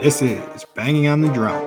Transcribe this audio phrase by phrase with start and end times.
[0.00, 1.60] This is Banging on the Drum.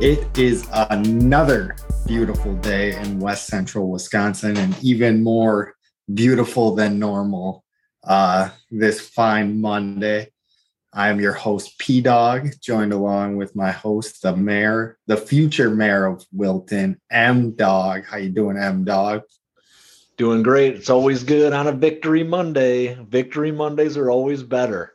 [0.00, 1.76] It is another
[2.08, 5.74] beautiful day in West Central Wisconsin and even more
[6.12, 7.62] beautiful than normal
[8.02, 10.32] uh, this fine Monday.
[10.92, 16.06] I'm your host, P Dog, joined along with my host, the mayor, the future mayor
[16.06, 18.06] of Wilton, M Dog.
[18.06, 19.22] How you doing, M Dog?
[20.16, 20.76] Doing great.
[20.76, 22.94] It's always good on a victory Monday.
[22.94, 24.94] Victory Mondays are always better.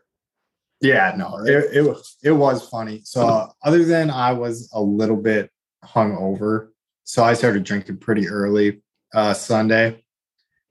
[0.82, 3.02] Yeah, no, it, it was it was funny.
[3.04, 5.52] So other than I was a little bit
[5.84, 6.70] hungover,
[7.04, 8.82] so I started drinking pretty early
[9.14, 10.06] uh Sunday.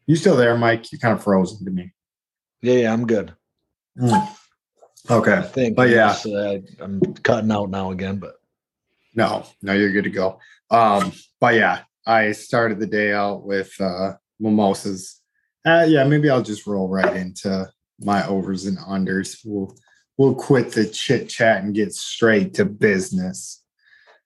[0.07, 0.91] You still there, Mike?
[0.93, 1.93] You kind of frozen to me.
[2.63, 3.35] Yeah, yeah, I'm good.
[4.01, 4.29] Mm.
[5.11, 8.37] Okay, I think, but yeah, uh, I'm cutting out now again, but
[9.15, 10.39] no, no, you're good to go.
[10.71, 15.21] Um, but yeah, I started the day out with uh mimosas.
[15.67, 17.69] Uh, yeah, maybe I'll just roll right into
[18.01, 19.39] my overs and unders.
[19.45, 19.77] We'll
[20.17, 23.63] we'll quit the chit chat and get straight to business.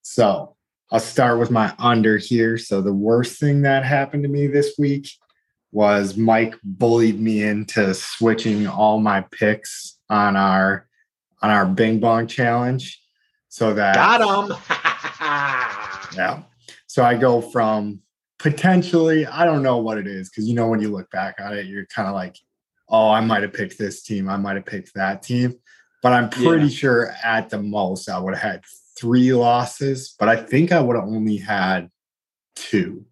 [0.02, 0.56] So
[0.90, 2.58] I'll start with my under here.
[2.58, 5.08] So the worst thing that happened to me this week
[5.70, 10.86] was Mike bullied me into switching all my picks on our
[11.40, 13.00] on our Bing Bong challenge.
[13.48, 14.56] So that got him.
[16.16, 16.42] yeah.
[16.86, 18.00] So I go from
[18.42, 21.56] potentially, I don't know what it is, because you know when you look back on
[21.56, 22.36] it, you're kind of like,
[22.88, 25.54] oh, I might have picked this team, I might have picked that team.
[26.02, 26.76] But I'm pretty yeah.
[26.76, 28.64] sure at the most I would have had
[28.98, 31.88] three losses, but I think I would have only had
[32.56, 33.06] two.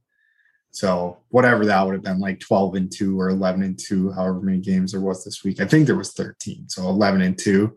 [0.72, 4.40] So whatever that would have been like 12 and 2 or 11 and 2, however
[4.40, 5.60] many games there was this week.
[5.60, 6.68] I think there was 13.
[6.68, 7.72] So 11 and 2.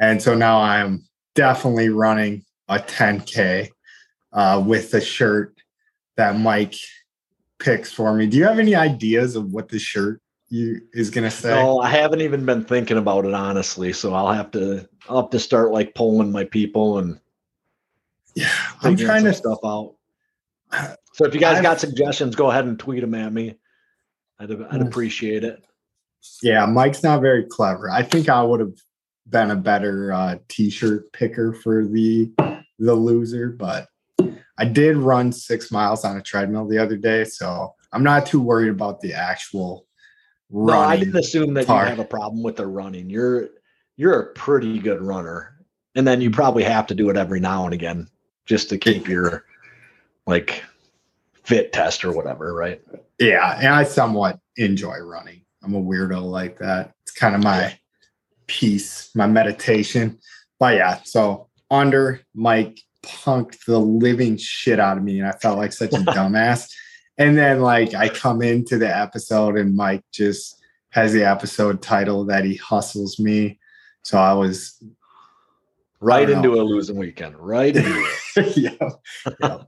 [0.00, 3.68] And so now I'm definitely running a 10K
[4.32, 5.55] uh, with the shirt
[6.16, 6.74] that Mike
[7.58, 8.26] picks for me.
[8.26, 11.50] Do you have any ideas of what the shirt you is gonna say?
[11.50, 13.92] No, I haven't even been thinking about it honestly.
[13.92, 17.20] So I'll have to I'll have to start like polling my people and
[18.34, 19.94] yeah, I'm trying to stuff out.
[21.16, 23.54] So if you guys I've, got suggestions, go ahead and tweet them at me.
[24.38, 25.64] I'd I'd appreciate it.
[26.42, 27.90] Yeah, Mike's not very clever.
[27.90, 28.74] I think I would have
[29.26, 32.30] been a better uh, t-shirt picker for the
[32.78, 33.88] the loser, but
[34.58, 38.40] I did run six miles on a treadmill the other day, so I'm not too
[38.40, 39.86] worried about the actual.
[40.50, 41.86] No, I didn't assume that part.
[41.86, 43.10] you have a problem with the running.
[43.10, 43.48] You're
[43.96, 45.56] you're a pretty good runner,
[45.94, 48.08] and then you probably have to do it every now and again
[48.46, 49.44] just to keep your
[50.26, 50.62] like
[51.42, 52.80] fit test or whatever, right?
[53.18, 55.42] Yeah, and I somewhat enjoy running.
[55.62, 56.94] I'm a weirdo like that.
[57.02, 57.76] It's kind of my
[58.46, 60.18] peace, my meditation.
[60.58, 65.58] But yeah, so under Mike punked the living shit out of me and I felt
[65.58, 66.68] like such a dumbass.
[67.18, 72.24] And then like I come into the episode and Mike just has the episode title
[72.26, 73.58] that he hustles me.
[74.02, 74.82] So I was
[76.00, 76.60] right into know.
[76.60, 78.06] a losing weekend, right into
[78.36, 78.56] it.
[78.56, 78.90] yeah,
[79.40, 79.58] yeah.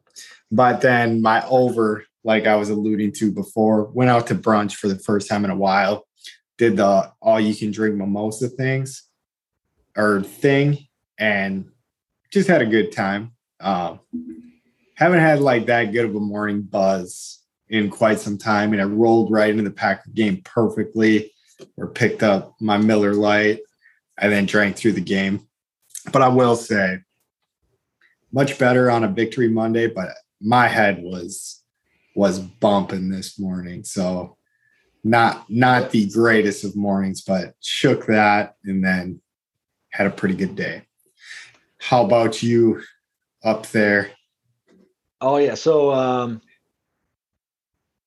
[0.50, 4.88] But then my over, like I was alluding to before, went out to brunch for
[4.88, 6.06] the first time in a while,
[6.56, 9.04] did the all you can drink mimosa things
[9.97, 10.78] or thing,
[11.19, 11.66] and
[12.31, 13.33] just had a good time.
[13.61, 14.00] Um,
[14.94, 18.84] haven't had like that good of a morning buzz in quite some time, and I
[18.84, 21.33] rolled right into the Packer game perfectly,
[21.77, 23.61] or picked up my Miller Lite,
[24.19, 25.47] and then drank through the game.
[26.12, 27.00] But I will say,
[28.33, 30.09] much better on a victory Monday, but
[30.41, 31.62] my head was
[32.15, 33.84] was bumping this morning.
[33.84, 34.37] So
[35.05, 39.21] not not the greatest of mornings, but shook that and then
[39.91, 40.88] had a pretty good day.
[41.78, 42.83] How about you
[43.43, 44.11] up there?
[45.21, 46.41] Oh yeah, so um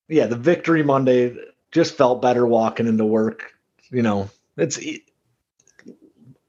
[0.08, 1.36] yeah, the victory Monday
[1.72, 3.54] just felt better walking into work.
[3.90, 4.80] You know, it's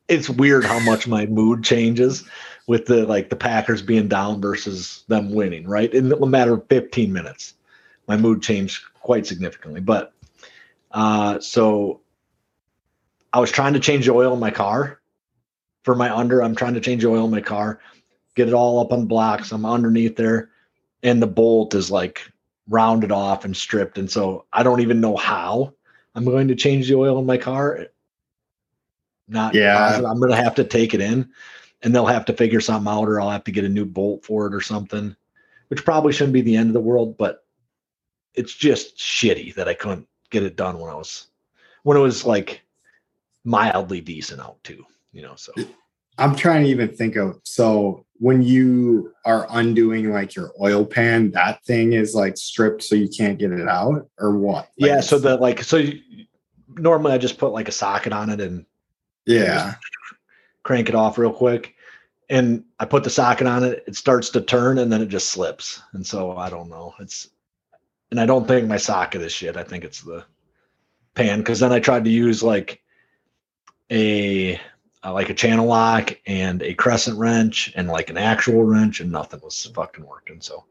[0.09, 2.25] it's weird how much my mood changes
[2.67, 5.93] with the like the Packers being down versus them winning, right?
[5.93, 7.55] In a matter of 15 minutes.
[8.09, 9.81] My mood changed quite significantly.
[9.81, 10.13] But
[10.91, 12.01] uh so
[13.33, 15.01] I was trying to change the oil in my car
[15.83, 16.43] for my under.
[16.43, 17.81] I'm trying to change the oil in my car,
[18.35, 19.53] get it all up on blocks.
[19.53, 20.51] I'm underneath there,
[21.03, 22.31] and the bolt is like
[22.69, 23.99] rounded off and stripped.
[23.99, 25.75] And so I don't even know how
[26.15, 27.87] I'm going to change the oil in my car.
[29.29, 30.11] Not yeah, positive.
[30.11, 31.31] I'm gonna have to take it in
[31.83, 34.25] and they'll have to figure something out, or I'll have to get a new bolt
[34.25, 35.17] for it or something,
[35.69, 37.45] which probably shouldn't be the end of the world, but
[38.35, 41.27] it's just shitty that I couldn't get it done when I was
[41.83, 42.63] when it was like
[43.45, 45.53] mildly decent out too you know so
[46.19, 51.31] i'm trying to even think of so when you are undoing like your oil pan
[51.31, 55.01] that thing is like stripped so you can't get it out or what like yeah
[55.01, 56.01] so the like so you,
[56.79, 58.65] normally I just put like a socket on it and
[59.27, 59.75] Yeah.
[60.63, 61.75] crank it off real quick.
[62.31, 65.29] And I put the socket on it, it starts to turn and then it just
[65.31, 65.83] slips.
[65.93, 66.95] And so I don't know.
[66.99, 67.29] It's
[68.11, 69.57] and I don't think my socket is shit.
[69.57, 70.25] I think it's the
[71.15, 72.83] pan because then I tried to use like
[73.91, 74.61] a
[75.05, 79.11] uh, like a channel lock and a crescent wrench and like an actual wrench and
[79.11, 80.41] nothing was fucking working.
[80.41, 80.65] So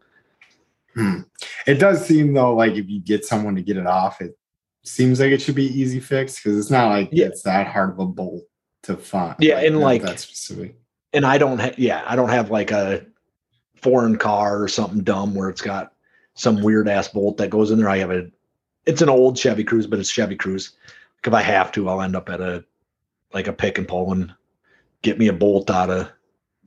[0.94, 1.22] Hmm.
[1.68, 4.38] It does seem though like if you get someone to get it off, it
[4.84, 7.28] seems like it should be easy fix because it's not like Yeah.
[7.28, 8.44] it's that hard of a bolt
[8.84, 9.36] to find.
[9.40, 10.76] Yeah, and, not like- that specific.
[11.14, 13.06] and I don't have yeah, I don't have like a
[13.82, 15.94] foreign car or something dumb where it's got
[16.36, 17.90] some weird ass bolt that goes in there.
[17.90, 18.30] I have a
[18.86, 20.72] it's an old Chevy Cruze, but it's Chevy Cruze.
[21.24, 22.66] Like if I have to, I'll end up at a
[23.34, 24.34] like a pick and pull and
[25.02, 26.12] get me a bolt out of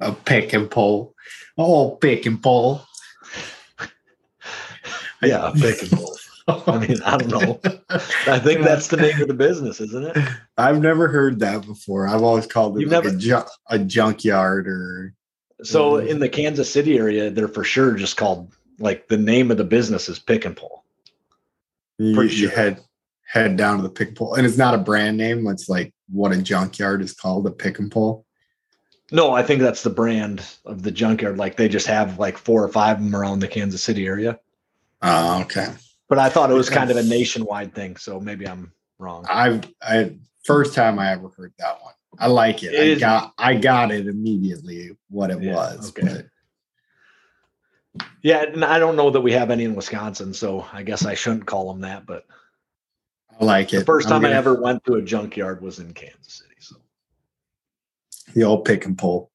[0.01, 1.15] A pick and pull.
[1.57, 2.85] Oh, pick and pull.
[5.23, 6.17] yeah, a pick and pull.
[6.47, 7.61] I mean, I don't know.
[8.27, 10.29] I think that's the name of the business, isn't it?
[10.59, 12.07] I've never heard that before.
[12.07, 15.15] I've always called it You've like never- a, ju- a junkyard or
[15.63, 19.57] So in the Kansas City area, they're for sure just called like the name of
[19.57, 20.85] the business is pick and pull.
[21.99, 22.57] you, Pretty you sure.
[22.57, 22.81] head
[23.27, 24.35] head down to the pick and pull.
[24.35, 25.47] And it's not a brand name.
[25.47, 28.27] It's like what a junkyard is called, a pick and pull.
[29.12, 31.39] No, I think that's the brand of the junkyard.
[31.39, 34.39] Like they just have like four or five of them around the Kansas City area.
[35.03, 35.69] Oh, okay.
[36.09, 39.25] But I thought it was kind of a nationwide thing, so maybe I'm wrong.
[39.29, 41.95] I I first time I ever heard that one.
[42.19, 42.75] I like it.
[42.75, 45.91] It I got I got it immediately what it Yeah, was.
[45.91, 46.25] okay.
[48.23, 51.15] Yeah, and I don't know that we have any in Wisconsin, so I guess I
[51.15, 52.06] shouldn't call them that.
[52.06, 52.34] But But
[53.41, 53.81] I like it.
[53.81, 56.55] the 1st time I ever went to a junkyard was in Kansas City.
[56.61, 56.77] So,
[58.35, 59.31] the old pick and pull.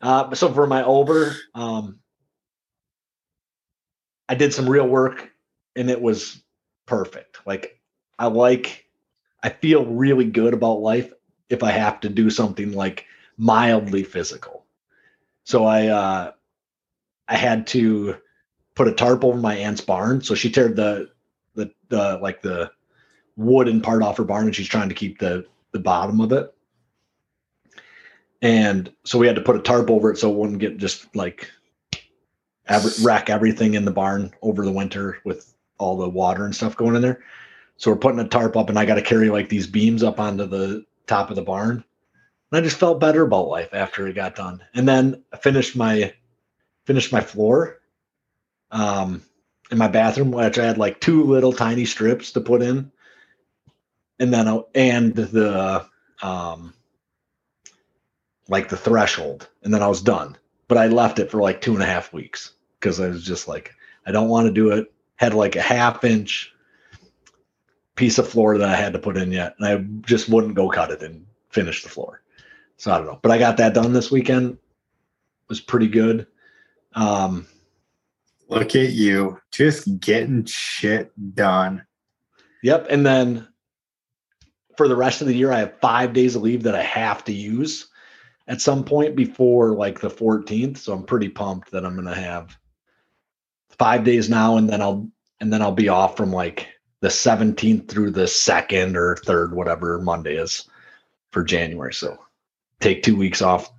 [0.00, 1.98] uh, so for my over, um,
[4.28, 5.30] I did some real work,
[5.76, 6.42] and it was
[6.86, 7.46] perfect.
[7.46, 7.80] Like
[8.18, 8.86] I like,
[9.42, 11.12] I feel really good about life
[11.48, 13.06] if I have to do something like
[13.36, 14.66] mildly physical.
[15.44, 16.32] So I uh
[17.28, 18.16] I had to
[18.74, 20.22] put a tarp over my aunt's barn.
[20.22, 21.10] So she teared the
[21.88, 22.70] the like the
[23.36, 26.54] wooden part off her barn and she's trying to keep the the bottom of it.
[28.40, 31.14] And so we had to put a tarp over it so it wouldn't get just
[31.16, 31.50] like
[33.02, 36.94] wreck everything in the barn over the winter with all the water and stuff going
[36.94, 37.22] in there.
[37.76, 40.20] So we're putting a tarp up and I got to carry like these beams up
[40.20, 41.84] onto the top of the barn.
[42.50, 44.62] And I just felt better about life after it got done.
[44.74, 46.12] And then I finished my
[46.84, 47.80] finished my floor
[48.70, 49.22] um
[49.70, 52.90] in my bathroom, which I had like two little tiny strips to put in.
[54.18, 55.86] And then I- and the
[56.22, 56.74] um
[58.48, 59.48] like the threshold.
[59.62, 60.36] And then I was done.
[60.68, 63.48] But I left it for like two and a half weeks because I was just
[63.48, 63.74] like,
[64.06, 64.92] I don't want to do it.
[65.16, 66.52] Had like a half inch
[67.94, 69.54] piece of floor that I had to put in yet.
[69.58, 72.22] And I just wouldn't go cut it and finish the floor.
[72.76, 73.18] So I don't know.
[73.20, 74.52] But I got that done this weekend.
[74.52, 76.26] It was pretty good.
[76.94, 77.46] Um
[78.48, 81.84] Look at you, just getting shit done.
[82.62, 82.86] Yep.
[82.90, 83.46] And then
[84.76, 87.24] for the rest of the year, I have five days of leave that I have
[87.24, 87.88] to use
[88.46, 90.78] at some point before like the 14th.
[90.78, 92.56] So I'm pretty pumped that I'm going to have
[93.78, 95.08] five days now and then I'll,
[95.40, 96.68] and then I'll be off from like
[97.00, 100.68] the 17th through the second or third, whatever Monday is
[101.32, 101.92] for January.
[101.92, 102.18] So
[102.80, 103.70] take two weeks off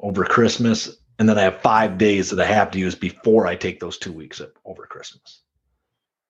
[0.00, 0.96] over Christmas.
[1.18, 3.98] And then I have five days that I have to use before I take those
[3.98, 5.42] two weeks over Christmas.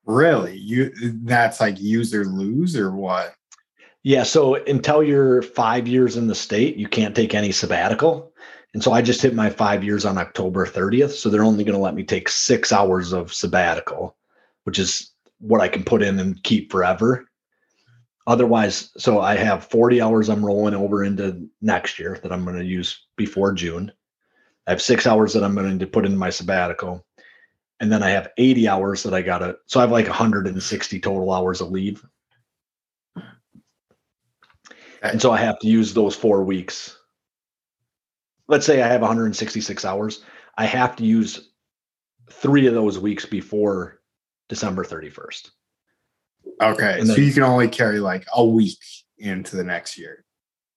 [0.04, 0.56] Really?
[0.56, 0.92] You
[1.24, 3.34] that's like use or lose or what?
[4.04, 4.22] Yeah.
[4.22, 8.32] So until you're five years in the state, you can't take any sabbatical.
[8.72, 11.10] And so I just hit my five years on October 30th.
[11.10, 14.16] So they're only going to let me take six hours of sabbatical,
[14.62, 17.26] which is what I can put in and keep forever.
[18.28, 22.58] Otherwise, so I have 40 hours I'm rolling over into next year that I'm going
[22.58, 23.90] to use before June.
[24.66, 27.04] I have six hours that I'm going to put in my sabbatical.
[27.78, 31.00] And then I have 80 hours that I got to, so I have like 160
[31.00, 32.04] total hours of leave.
[35.02, 36.98] And so I have to use those four weeks.
[38.48, 40.24] Let's say I have 166 hours.
[40.56, 41.50] I have to use
[42.30, 44.00] three of those weeks before
[44.48, 45.50] December 31st.
[46.62, 47.00] Okay.
[47.00, 48.78] And so you can only carry like a week
[49.18, 50.24] into the next year.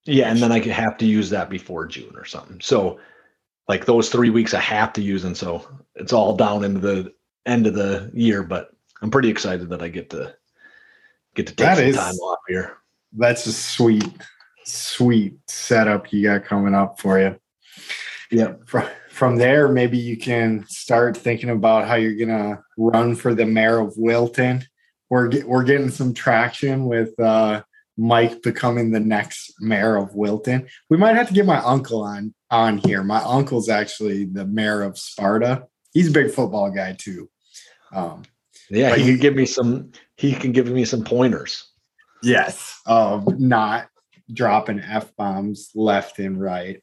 [0.06, 2.60] Yeah, and then I could have to use that before June or something.
[2.62, 3.00] So
[3.70, 7.14] like those three weeks I have to use, and so it's all down into the
[7.46, 8.44] end of the year.
[8.44, 8.72] But
[9.02, 10.36] I'm pretty excited that I get to
[11.36, 12.74] get to take That some is- time off here.
[13.14, 14.06] That's a sweet,
[14.66, 17.40] sweet setup you got coming up for you.
[18.30, 18.54] Yeah.
[18.68, 23.46] From, from there, maybe you can start thinking about how you're gonna run for the
[23.46, 24.64] mayor of Wilton
[25.10, 27.64] we're get, we're getting some traction with uh,
[28.00, 30.68] Mike becoming the next mayor of Wilton.
[30.90, 33.04] We might have to get my uncle on on here.
[33.04, 35.66] My uncle's actually the mayor of Sparta.
[35.92, 37.30] He's a big football guy too.
[37.92, 38.24] Um,
[38.70, 39.92] Yeah, he can give me some.
[40.16, 41.72] He can give me some pointers.
[42.24, 43.88] yes, of not
[44.32, 46.82] dropping f bombs left and right.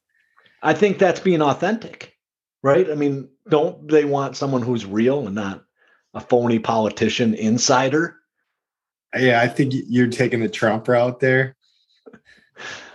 [0.63, 2.15] I think that's being authentic,
[2.63, 2.91] right?
[2.91, 5.63] I mean, don't they want someone who's real and not
[6.15, 8.17] a phony politician insider?
[9.19, 11.57] Yeah, I think you're taking the Trump route there.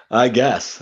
[0.10, 0.82] I guess.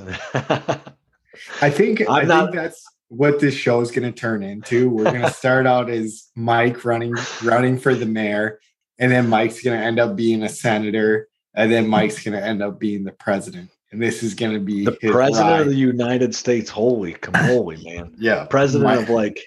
[1.61, 4.89] I think i I'm not- think that's what this show is going to turn into.
[4.89, 8.59] We're going to start out as Mike running running for the mayor,
[8.97, 12.45] and then Mike's going to end up being a senator, and then Mike's going to
[12.45, 13.71] end up being the president.
[13.91, 15.61] And this is going to be the president ride.
[15.61, 16.69] of the United States.
[16.69, 18.15] Holy come holy man.
[18.19, 19.43] yeah President Mike- of like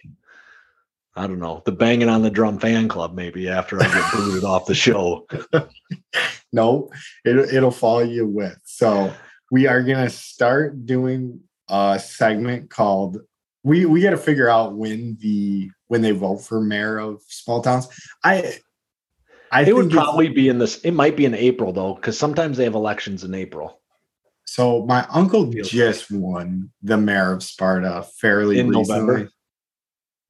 [1.14, 4.44] I don't know, the banging on the drum fan club, maybe after I get booted
[4.44, 5.26] off the show.
[6.52, 6.90] no,
[7.24, 8.58] it'll it'll follow you with.
[8.64, 9.12] So
[9.50, 13.18] we are gonna start doing a segment called
[13.62, 17.62] we we got to figure out when the when they vote for mayor of small
[17.62, 17.88] towns.
[18.24, 18.58] I
[19.50, 22.56] I It would probably be in this, it might be in April though, because sometimes
[22.56, 23.80] they have elections in April.
[24.46, 24.86] so.
[24.86, 29.00] My uncle just won the mayor of Sparta fairly In recently.
[29.00, 29.30] November?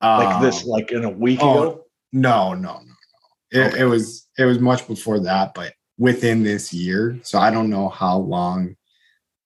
[0.03, 1.85] Like this, Um, like in a week oh, ago.
[2.13, 3.61] No, no, no, no.
[3.61, 3.81] It, Okay.
[3.81, 7.19] it was it was much before that, but within this year.
[7.23, 8.77] So I don't know how long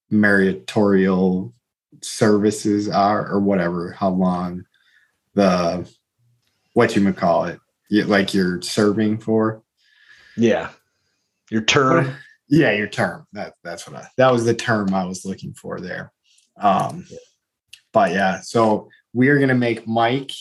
[0.09, 1.53] meritorial
[2.01, 4.65] services are or whatever, how long
[5.35, 5.89] the
[6.73, 7.59] what you would call it,
[7.89, 9.63] you, like you're serving for.
[10.35, 10.69] Yeah.
[11.49, 12.15] Your term.
[12.49, 13.27] Yeah, your term.
[13.33, 16.11] That that's what I that was the term I was looking for there.
[16.59, 17.05] Um
[17.93, 20.31] but yeah, so we are gonna make Mike.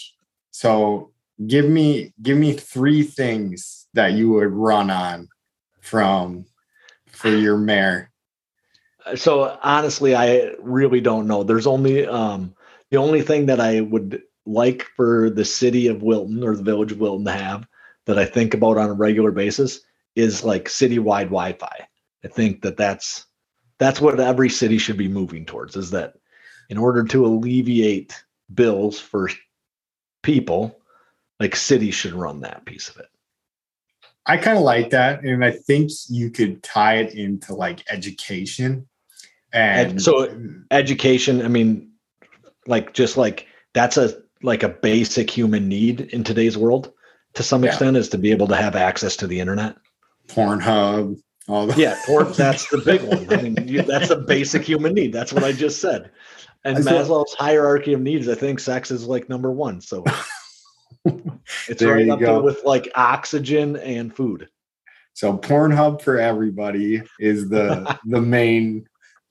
[0.51, 1.11] So
[1.47, 5.29] give me give me three things that you would run on
[5.81, 6.45] from
[7.07, 8.11] for your mayor.
[9.15, 11.43] So honestly, I really don't know.
[11.43, 12.55] There's only um
[12.91, 16.93] the only thing that I would like for the city of Wilton or the village
[16.93, 17.67] of Wilton to have
[18.05, 19.81] that I think about on a regular basis
[20.17, 21.89] is like citywide Wi-Fi.
[22.25, 23.25] I think that that's
[23.79, 26.17] that's what every city should be moving towards is that
[26.69, 29.31] in order to alleviate bills for
[30.23, 30.79] people,
[31.41, 33.07] like cities should run that piece of it.
[34.27, 38.89] I kind of like that, and I think you could tie it into like education.
[39.53, 40.37] And so-
[40.71, 41.91] education i mean
[42.67, 46.93] like just like that's a like a basic human need in today's world
[47.35, 47.71] to some Yeah.
[47.71, 49.77] extent is to be able to have access to the internet
[50.29, 54.93] Pornhub, the yeah or that's the big one i mean you, that's a basic human
[54.95, 56.11] need that's what i just said
[56.65, 60.05] and So- maslow's hierarchy of needs i think sex is like number one so
[61.69, 62.27] it's right up go.
[62.27, 64.49] there with like oxygen and food
[65.15, 68.87] So Pornhub for everybody is the the main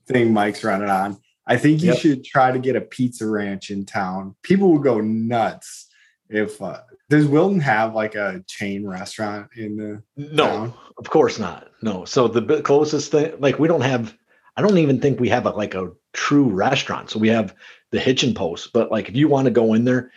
[0.08, 1.18] thing Mike's running on.
[1.48, 2.00] I think you Yep.
[2.00, 4.36] should try to get a pizza ranch in town.
[4.42, 5.88] People will go nuts
[6.30, 6.80] if uh,
[7.10, 10.74] does Wilton have like a chain restaurant in the no town?
[10.98, 11.70] Of course not.
[11.82, 12.06] No.
[12.06, 14.16] So the closest thing, like we don't have,
[14.58, 17.10] I don't even think we have a, like a true restaurant.
[17.10, 17.56] So we have
[17.92, 20.12] the Hitchin Post, but like if you want to go in there,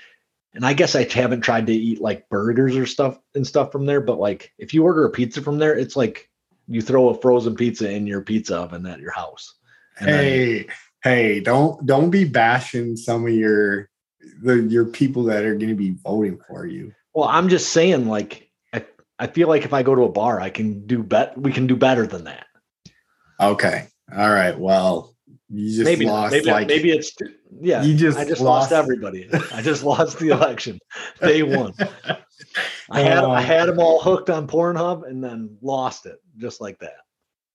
[0.55, 3.85] and I guess I haven't tried to eat like burgers or stuff and stuff from
[3.87, 6.31] there, but like if you order a pizza from there, it's like
[6.67, 9.55] you throw a frozen pizza in your pizza oven at your house.
[10.01, 10.67] And then- Hey,
[11.05, 13.91] hey, don't don't be bashing some of your
[14.43, 16.93] the your people that are going to be voting for you.
[17.15, 18.85] well, I'm just saying, like I,
[19.19, 21.37] I feel like if I go to a bar, I can do bet.
[21.39, 22.47] We can do better than that.
[23.41, 24.59] Okay, all right.
[24.59, 25.15] Well,
[25.51, 27.13] you just maybe lost maybe like maybe it's
[27.61, 27.83] yeah.
[27.83, 29.29] you just I just lost- lost, everybody.
[29.53, 30.79] I just lost the election.
[31.21, 31.73] Day one.
[32.91, 33.31] I had Oh.
[33.31, 36.97] I had them all hooked on Pornhub and then lost it just like that.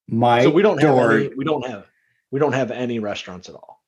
[0.07, 1.25] Mike So we don't have Doherty.
[1.27, 1.85] any, we don't have
[2.31, 3.81] we don't have any restaurants at all.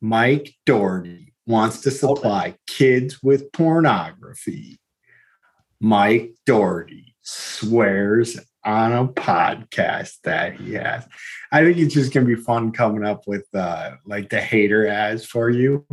[0.00, 4.80] Mike Doherty wants to supply kids with pornography.
[5.80, 11.06] Mike Doherty swears on a podcast that he has.
[11.52, 15.24] I think it's just gonna be fun coming up with uh like the hater ads
[15.24, 15.86] for you.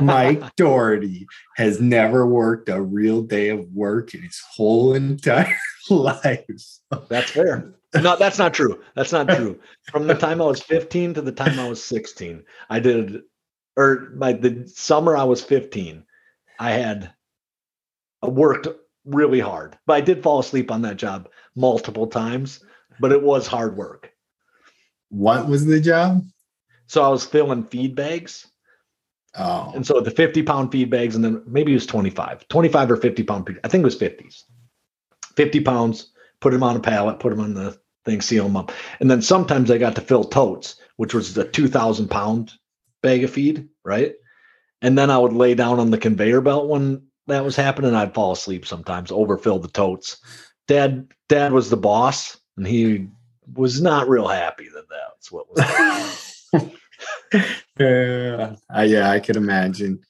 [0.00, 1.26] Mike Doherty
[1.56, 5.56] has never worked a real day of work in his whole entire
[5.90, 6.44] life.
[7.08, 7.72] That's fair.
[7.94, 8.82] No, that's not true.
[8.94, 9.58] That's not true.
[9.90, 13.22] From the time I was 15 to the time I was 16, I did
[13.76, 16.04] or by the summer I was 15,
[16.58, 17.12] I had
[18.22, 18.68] worked
[19.04, 19.78] really hard.
[19.86, 22.64] But I did fall asleep on that job multiple times,
[23.00, 24.12] but it was hard work.
[25.10, 26.26] What was the job?
[26.86, 28.46] So I was filling feed bags.
[29.38, 32.90] Oh, And so the 50 pound feed bags, and then maybe it was 25, 25
[32.90, 33.46] or 50 pound.
[33.46, 34.44] feed- I think it was 50s.
[35.36, 38.72] 50 pounds put them on a pallet, put them on the thing, seal them up.
[39.00, 42.52] And then sometimes I got to fill totes, which was the 2,000 pound
[43.06, 44.14] bag of feed, right?
[44.82, 47.94] And then I would lay down on the conveyor belt when that was happening.
[47.94, 50.18] I'd fall asleep sometimes, overfill the totes.
[50.66, 53.06] Dad, dad was the boss, and he
[53.54, 56.50] was not real happy that that's what was.
[58.74, 60.00] uh, yeah, I could imagine.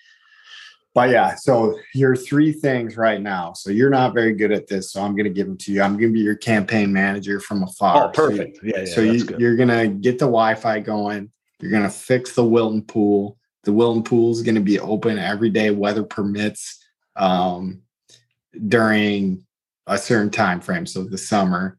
[0.95, 3.53] But yeah, so your three things right now.
[3.53, 5.83] So you're not very good at this, so I'm going to give them to you.
[5.83, 8.07] I'm going to be your campaign manager from afar.
[8.07, 8.57] Oh, perfect.
[8.57, 8.85] So, yeah, yeah.
[8.87, 11.31] So you, you're going to get the Wi-Fi going.
[11.60, 13.38] You're going to fix the Wilton pool.
[13.64, 16.84] The Wilton pool is going to be open every day, weather permits,
[17.16, 17.82] um,
[18.68, 19.44] during
[19.86, 20.86] a certain time frame.
[20.86, 21.78] So the summer,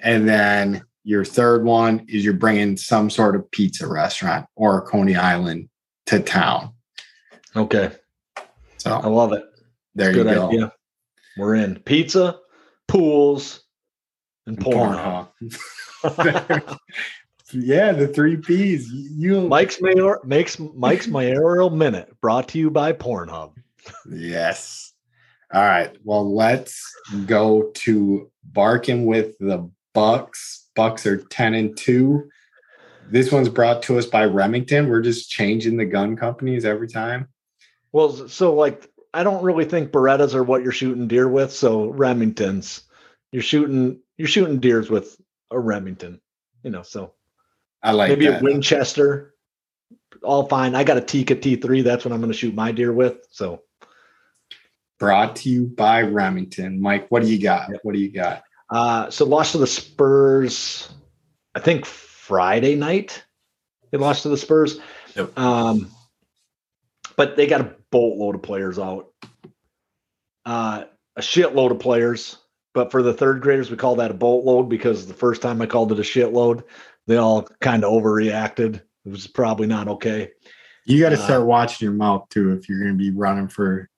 [0.00, 4.82] and then your third one is you're bringing some sort of pizza restaurant or a
[4.82, 5.68] Coney Island
[6.06, 6.74] to town.
[7.56, 7.90] Okay.
[8.78, 9.44] So I love it.
[9.94, 10.48] There Good you go.
[10.48, 10.72] Idea.
[11.36, 12.38] We're in pizza,
[12.86, 13.64] pools,
[14.46, 15.26] and porn.
[17.52, 18.90] yeah, the three P's.
[18.90, 23.52] You Mike's mayor makes Mike's mayoral minute brought to you by Pornhub.
[24.08, 24.92] yes.
[25.52, 25.96] All right.
[26.04, 26.82] Well, let's
[27.26, 30.68] go to barking with the Bucks.
[30.76, 32.28] Bucks are 10 and 2.
[33.10, 34.88] This one's brought to us by Remington.
[34.88, 37.28] We're just changing the gun companies every time.
[37.92, 41.52] Well, so like I don't really think Berettas are what you're shooting deer with.
[41.52, 42.82] So Remingtons,
[43.32, 45.18] you're shooting you're shooting deers with
[45.50, 46.20] a Remington,
[46.62, 46.82] you know.
[46.82, 47.14] So
[47.82, 48.40] I like maybe that.
[48.40, 49.34] a Winchester,
[50.22, 50.74] all fine.
[50.74, 51.84] I got a Tikka T3.
[51.84, 53.26] That's what I'm going to shoot my deer with.
[53.30, 53.62] So
[54.98, 56.80] brought to you by Remington.
[56.80, 57.70] Mike, what do you got?
[57.82, 58.42] What do you got?
[58.70, 60.90] Uh, so lost to the Spurs,
[61.54, 63.22] I think Friday night.
[63.90, 64.80] They lost to the Spurs.
[65.14, 65.38] Yep.
[65.38, 65.90] Um,
[67.16, 69.12] but they got a boatload of players out.
[70.44, 70.84] Uh,
[71.16, 72.36] a shitload of players.
[72.74, 75.66] But for the third graders, we call that a boatload because the first time I
[75.66, 76.62] called it a shitload,
[77.08, 78.76] they all kind of overreacted.
[78.76, 80.30] It was probably not okay.
[80.84, 83.48] You got to uh, start watching your mouth too if you're going to be running
[83.48, 83.88] for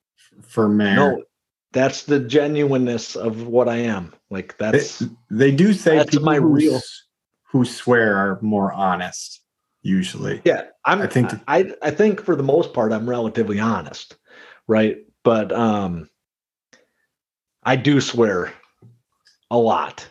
[0.43, 0.95] for mayor.
[0.95, 1.25] No,
[1.73, 4.15] that's the genuineness of what I am.
[4.31, 6.81] Like that's they, they do say that's people my who, real
[7.43, 9.43] who swear are more honest
[9.83, 10.41] usually.
[10.45, 14.17] Yeah, I'm, I think I I think for the most part I'm relatively honest,
[14.69, 14.99] right?
[15.25, 16.09] But um,
[17.65, 18.53] I do swear
[19.51, 20.09] a lot,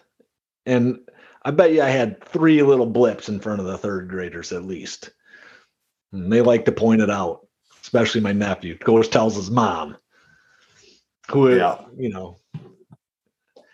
[0.66, 1.00] and
[1.44, 4.66] I bet you I had three little blips in front of the third graders at
[4.66, 5.12] least.
[6.12, 7.48] And they like to point it out,
[7.82, 8.78] especially my nephew.
[8.78, 9.96] Goes tells his mom,
[11.30, 11.80] who yeah.
[11.98, 12.38] you know.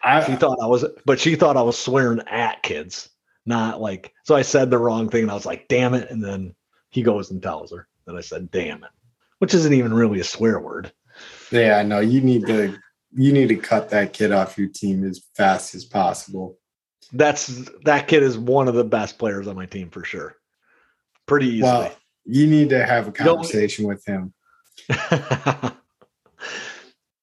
[0.04, 3.10] I, she thought I was, but she thought I was swearing at kids
[3.46, 6.10] not like so I said the wrong thing and I was like, damn it.
[6.10, 6.56] And then
[6.90, 8.90] he goes and tells her that I said damn it,
[9.40, 10.92] which isn't even really a swear word.
[11.52, 12.78] Yeah, no, you need to
[13.14, 16.58] you need to cut that kid off your team as fast as possible.
[17.14, 17.48] That's
[17.84, 20.36] that kid is one of the best players on my team for sure.
[21.26, 21.72] Pretty easily.
[21.72, 24.34] Well, you need to have a conversation with him.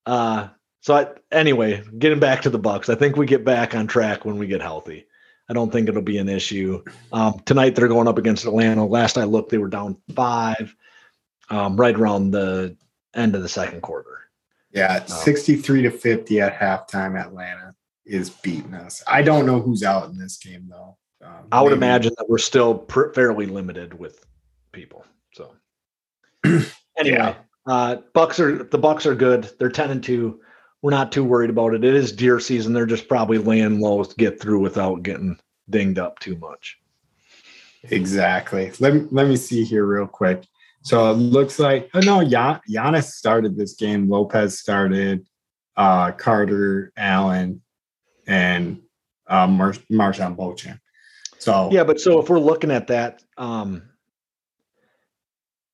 [0.07, 0.49] uh
[0.81, 4.25] so I, anyway, getting back to the Bucks, I think we get back on track
[4.25, 5.07] when we get healthy.
[5.49, 6.83] I don't think it'll be an issue.
[7.13, 8.85] Um, tonight they're going up against Atlanta.
[8.85, 10.75] Last I looked, they were down five,
[11.51, 12.77] um, right around the
[13.15, 14.19] end of the second quarter.
[14.73, 17.21] Yeah, um, 63 to 50 at halftime.
[17.21, 19.03] Atlanta is beating us.
[19.07, 20.97] I don't know who's out in this game though.
[21.25, 21.79] Um, I would maybe.
[21.79, 24.25] imagine that we're still pr- fairly limited with
[24.73, 25.05] people.
[25.35, 25.55] So
[26.45, 26.67] anyway,
[27.05, 27.35] yeah.
[27.67, 29.51] uh, Bucks are the Bucks are good.
[29.59, 30.41] They're 10 and two
[30.83, 31.85] we're not too worried about it.
[31.85, 32.73] It is deer season.
[32.73, 35.39] They're just probably laying low to get through without getting
[35.71, 36.79] dinged up too much.
[37.85, 38.73] Exactly.
[38.81, 40.45] Let me, let me see here real quick.
[40.83, 44.09] So it looks like oh no, Gian, Giannis started this game.
[44.09, 45.25] Lopez started,
[45.77, 47.63] uh, Carter, Allen,
[48.27, 48.81] and
[49.27, 50.81] uh, Mar- MarJon Beauchamp.
[51.39, 53.83] So yeah, but so if we're looking at that, um,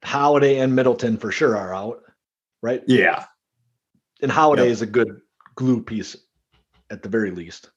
[0.02, 2.00] Holiday and Middleton for sure are out,
[2.62, 2.82] right?
[2.86, 3.24] Yeah,
[4.22, 4.72] and Holiday yep.
[4.72, 5.20] is a good
[5.56, 6.16] glue piece
[6.90, 7.70] at the very least.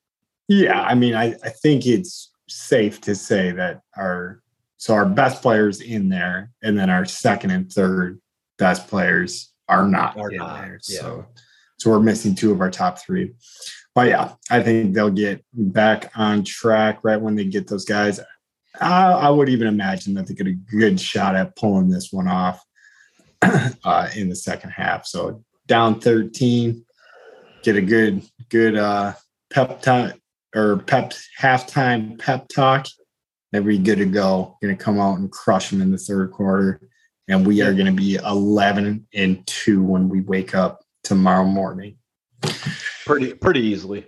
[0.48, 4.42] Yeah, I mean, I, I think it's safe to say that our
[4.78, 8.20] so our best players in there, and then our second and third
[8.58, 10.80] best players are not are in not, there.
[10.88, 11.00] Yeah.
[11.00, 11.26] So
[11.82, 13.34] so we're missing two of our top three.
[13.96, 18.20] But yeah, I think they'll get back on track right when they get those guys.
[18.80, 22.28] I, I would even imagine that they get a good shot at pulling this one
[22.28, 22.64] off
[23.42, 25.08] uh, in the second half.
[25.08, 26.86] So down 13,
[27.64, 29.14] get a good, good uh,
[29.50, 30.14] pep talk
[30.56, 32.86] or pep halftime pep talk.
[33.52, 34.56] We good to go.
[34.62, 36.80] Going to come out and crush them in the third quarter.
[37.28, 41.98] And we are going to be 11 and 2 when we wake up tomorrow morning.
[43.06, 44.06] Pretty, pretty easily.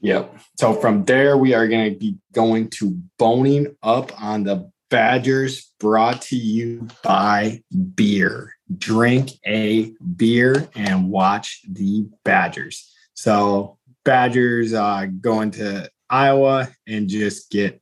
[0.00, 0.36] Yep.
[0.58, 5.72] So from there, we are going to be going to boning up on the Badgers,
[5.80, 7.62] brought to you by
[7.94, 8.52] beer.
[8.76, 12.92] Drink a beer and watch the Badgers.
[13.14, 17.80] So Badgers uh, going to Iowa and just get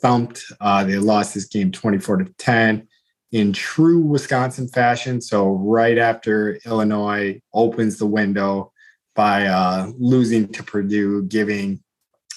[0.00, 0.44] thumped.
[0.60, 2.86] Uh, they lost this game 24 to 10
[3.32, 5.20] in true Wisconsin fashion.
[5.20, 8.72] So right after Illinois opens the window
[9.14, 11.82] by uh, losing to Purdue, giving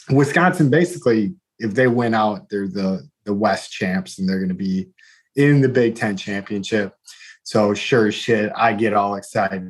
[0.09, 4.55] Wisconsin basically, if they win out, they're the the West champs and they're going to
[4.55, 4.87] be
[5.35, 6.93] in the Big Ten championship.
[7.43, 9.63] So sure shit, I get all excited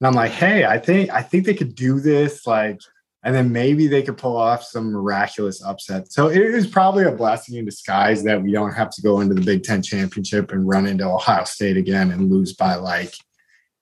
[0.00, 2.46] and I'm like, hey, I think I think they could do this.
[2.46, 2.80] Like
[3.24, 6.12] and then maybe they could pull off some miraculous upset.
[6.12, 9.34] So it is probably a blessing in disguise that we don't have to go into
[9.34, 13.14] the Big Ten championship and run into Ohio State again and lose by like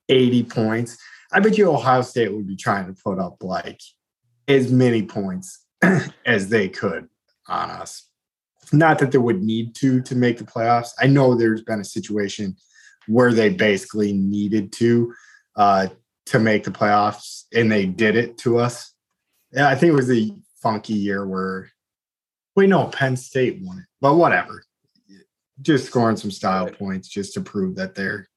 [0.09, 0.96] 80 points.
[1.33, 3.81] I bet you Ohio State would be trying to put up like
[4.49, 5.66] as many points
[6.27, 7.09] as they could
[7.46, 8.09] on us.
[8.72, 10.90] Not that they would need to to make the playoffs.
[10.99, 12.57] I know there's been a situation
[13.07, 15.14] where they basically needed to
[15.55, 15.88] uh,
[16.27, 18.95] to make the playoffs, and they did it to us
[19.52, 20.30] yeah, I think it was a
[20.61, 21.70] funky year where,
[22.54, 24.62] wait, no, Penn State won it, but whatever.
[25.62, 28.28] Just scoring some style points just to prove that they're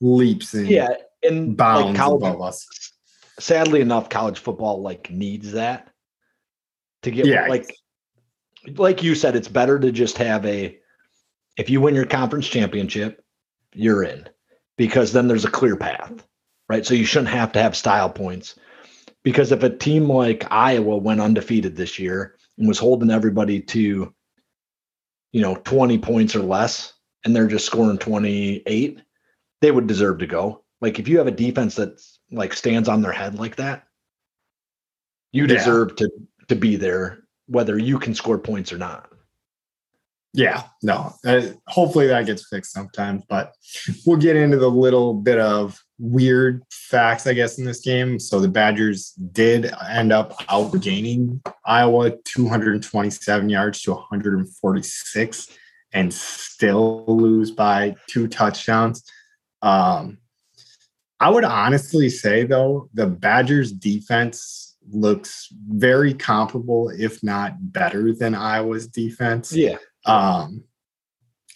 [0.00, 0.88] leaps and yeah,
[1.22, 2.66] and bounds like college, above us.
[3.38, 5.88] Sadly enough, college football like needs that
[7.02, 7.46] to get yeah.
[7.46, 7.74] like
[8.76, 10.78] like you said, it's better to just have a
[11.56, 13.24] if you win your conference championship,
[13.74, 14.28] you're in
[14.76, 16.26] because then there's a clear path,
[16.68, 16.84] right?
[16.84, 18.56] So you shouldn't have to have style points
[19.22, 24.14] because if a team like Iowa went undefeated this year and was holding everybody to,
[25.32, 26.92] you know, 20 points or less,
[27.24, 29.00] and they're just scoring 28,
[29.60, 30.64] they would deserve to go.
[30.80, 33.84] Like if you have a defense that like stands on their head like that,
[35.32, 36.10] you deserve to
[36.48, 39.08] to be there, whether you can score points or not.
[40.32, 41.12] Yeah, no.
[41.24, 43.54] Uh, hopefully that gets fixed sometime, but
[44.06, 48.18] we'll get into the little bit of weird facts, I guess, in this game.
[48.18, 55.48] So the Badgers did end up outgaining Iowa 227 yards to 146
[55.92, 59.04] and still lose by two touchdowns.
[59.62, 60.18] Um,
[61.20, 68.34] I would honestly say, though, the Badgers defense looks very comparable, if not better than
[68.34, 69.52] Iowa's defense.
[69.52, 69.76] Yeah.
[70.06, 70.64] Um,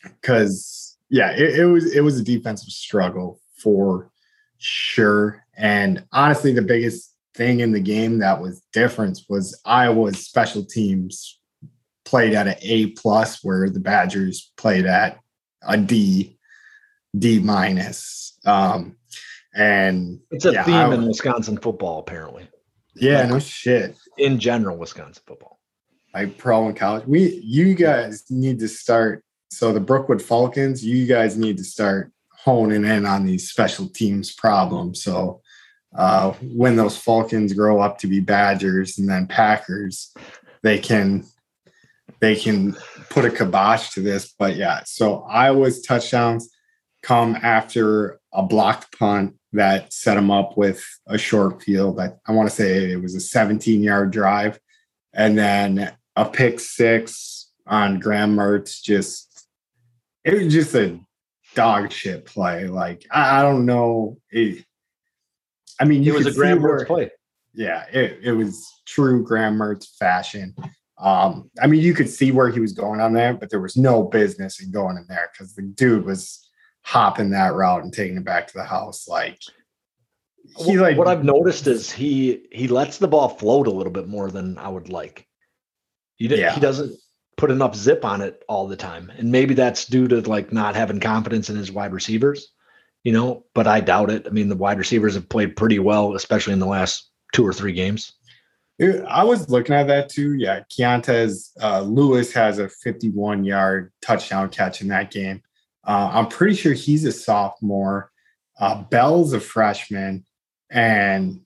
[0.03, 4.11] because yeah, it, it was it was a defensive struggle for
[4.67, 5.45] Sure.
[5.59, 11.39] And honestly, the biggest thing in the game that was different was Iowa's special teams
[12.07, 15.19] played at an A plus, where the Badgers played at
[15.69, 16.39] a D,
[17.17, 18.39] D minus.
[18.47, 18.97] Um,
[19.55, 22.49] and it's a yeah, theme I, in Wisconsin football, apparently.
[22.97, 23.97] Yeah, like, no shit.
[24.17, 25.61] In general, Wisconsin football.
[26.15, 27.05] Like pro and college.
[27.07, 29.23] We you guys need to start.
[29.51, 32.14] So the Brookwood Falcons, you guys need to start
[32.45, 35.03] honing in on these special teams problems.
[35.03, 35.41] So
[35.97, 40.13] uh, when those Falcons grow up to be Badgers and then Packers,
[40.63, 41.25] they can
[42.21, 42.77] they can
[43.11, 44.35] put a kibosh to this.
[44.39, 46.51] But yeah, so Iowa's touchdowns
[47.03, 52.01] come after a blocked punt that set them up with a short field.
[52.01, 54.59] I, I want to say it was a 17 yard drive,
[55.15, 58.83] and then a pick six on Graham Mertz.
[58.83, 59.47] Just
[60.25, 60.99] it was just a
[61.55, 62.67] dog shit play.
[62.67, 64.19] Like I, I don't know.
[64.31, 64.65] It,
[65.81, 67.11] I mean, it was a Graham Mertz play.
[67.53, 70.55] Yeah, it, it was true Graham Mertz fashion.
[70.99, 73.77] Um, I mean, you could see where he was going on there, but there was
[73.77, 76.49] no business in going in there because the dude was
[76.83, 79.09] hopping that route and taking it back to the house.
[79.09, 79.39] Like
[80.59, 84.09] he like what I've noticed is he he lets the ball float a little bit
[84.09, 85.27] more than I would like.
[86.17, 86.55] He, yeah.
[86.55, 86.97] he doesn't
[87.37, 89.13] put enough zip on it all the time.
[89.17, 92.49] And maybe that's due to like not having confidence in his wide receivers,
[93.03, 94.27] you know, but I doubt it.
[94.27, 97.53] I mean, the wide receivers have played pretty well, especially in the last two or
[97.53, 98.13] three games.
[99.09, 100.35] I was looking at that too.
[100.35, 100.61] Yeah.
[100.71, 105.43] Keontez uh, Lewis has a 51 yard touchdown catch in that game.
[105.87, 108.11] Uh, I'm pretty sure he's a sophomore.
[108.59, 110.25] Uh, Bell's a freshman,
[110.71, 111.41] and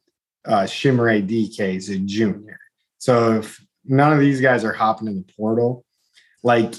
[0.45, 2.61] uh, Dike is a junior.
[2.99, 5.85] So if none of these guys are hopping in the portal.
[6.43, 6.75] Like,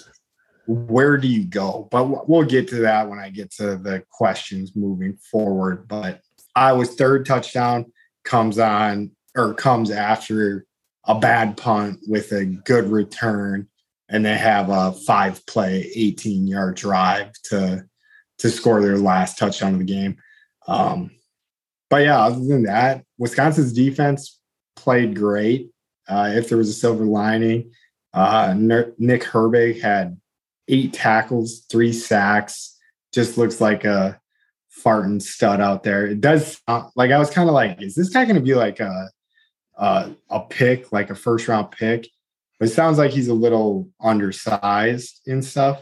[0.68, 1.88] where do you go?
[1.92, 5.88] But we'll get to that when I get to the questions moving forward.
[5.88, 6.22] But
[6.56, 7.92] Iowa's third touchdown
[8.24, 10.66] comes on or comes after
[11.06, 13.68] a bad punt with a good return,
[14.10, 17.86] and they have a five play, 18 yard drive to
[18.38, 20.18] to score their last touchdown of the game.
[20.68, 21.12] Um,
[21.90, 24.40] but yeah, other than that, Wisconsin's defense
[24.76, 25.70] played great.
[26.10, 27.72] Uh, if there was a silver lining,
[28.14, 30.20] uh, Nick Herbig had
[30.68, 32.76] eight tackles, three sacks.
[33.14, 34.20] Just looks like a
[34.84, 36.06] farting stud out there.
[36.08, 38.56] It does sound, like I was kind of like, is this guy going to be
[38.56, 39.10] like a,
[39.78, 42.08] a a pick, like a first round pick?
[42.60, 45.82] But it sounds like he's a little undersized and stuff.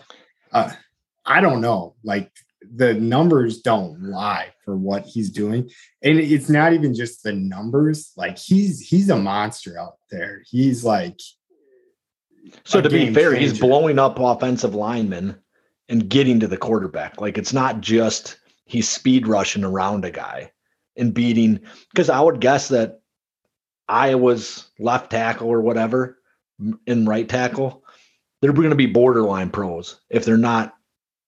[0.51, 0.71] Uh,
[1.25, 1.95] I don't know.
[2.03, 2.31] Like
[2.75, 5.69] the numbers don't lie for what he's doing.
[6.03, 10.43] And it's not even just the numbers like he's he's a monster out there.
[10.45, 11.19] He's like
[12.63, 13.39] so to be fair changer.
[13.39, 15.37] he's blowing up offensive linemen
[15.89, 17.19] and getting to the quarterback.
[17.21, 20.51] Like it's not just he's speed rushing around a guy
[20.95, 21.59] and beating
[21.91, 22.99] because i would guess that
[23.87, 26.19] iowa's left tackle or whatever
[26.85, 27.83] in right tackle
[28.41, 30.73] they're going to be borderline pros if they're not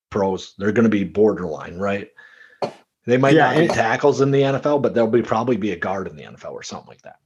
[0.10, 0.54] pros.
[0.58, 2.10] They're going to be borderline, right?
[3.06, 5.76] They might yeah, not be tackles in the NFL, but they'll be probably be a
[5.76, 7.18] guard in the NFL or something like that.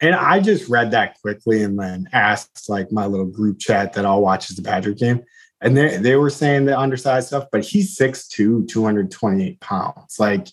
[0.00, 4.06] And I just read that quickly and then asked like my little group chat that
[4.06, 5.22] all watches the Patrick game.
[5.60, 10.18] And they, they were saying the undersized stuff, but he's 6'2, 228 pounds.
[10.18, 10.48] Like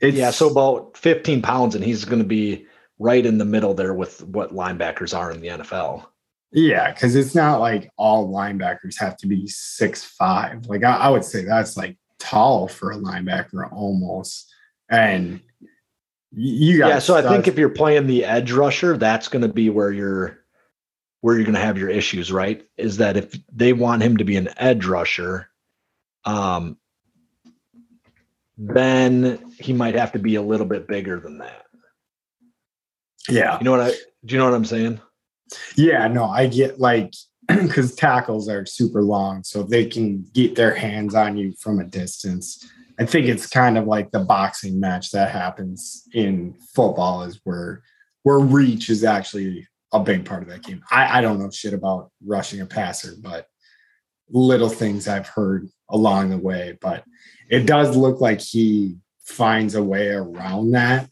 [0.00, 2.66] it's yeah, so about 15 pounds, and he's going to be
[2.98, 6.06] right in the middle there with what linebackers are in the NFL.
[6.52, 10.66] Yeah, because it's not like all linebackers have to be six five.
[10.66, 14.52] Like I, I, would say that's like tall for a linebacker almost.
[14.88, 15.40] And
[16.32, 16.98] you got yeah.
[16.98, 20.38] So I think if you're playing the edge rusher, that's going to be where you're
[21.20, 22.30] where you're going to have your issues.
[22.30, 22.64] Right?
[22.76, 25.50] Is that if they want him to be an edge rusher,
[26.24, 26.78] um,
[28.56, 31.66] then he might have to be a little bit bigger than that.
[33.28, 33.58] Yeah.
[33.58, 33.90] You know what I?
[34.24, 35.00] Do you know what I'm saying?
[35.76, 37.12] Yeah, no, I get like
[37.48, 41.84] because tackles are super long, so they can get their hands on you from a
[41.84, 42.68] distance.
[42.98, 47.82] I think it's kind of like the boxing match that happens in football is where
[48.22, 50.82] where reach is actually a big part of that game.
[50.90, 53.46] I, I don't know shit about rushing a passer, but
[54.30, 56.76] little things I've heard along the way.
[56.80, 57.04] But
[57.48, 61.08] it does look like he finds a way around that.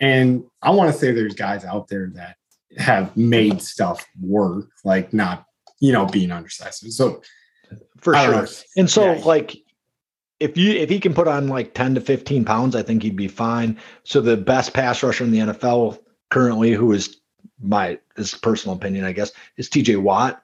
[0.00, 2.36] And I want to say there's guys out there that
[2.78, 5.46] have made stuff work, like not,
[5.80, 6.92] you know, being undersized.
[6.92, 7.22] So
[7.98, 8.46] for sure.
[8.76, 9.24] And so yeah.
[9.24, 9.56] like
[10.40, 13.16] if you if he can put on like 10 to 15 pounds, I think he'd
[13.16, 13.78] be fine.
[14.04, 15.98] So the best pass rusher in the NFL
[16.30, 17.20] currently, who is
[17.60, 20.42] my this personal opinion, I guess, is TJ Watt.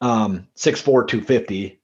[0.00, 1.80] Um 6'4, 250.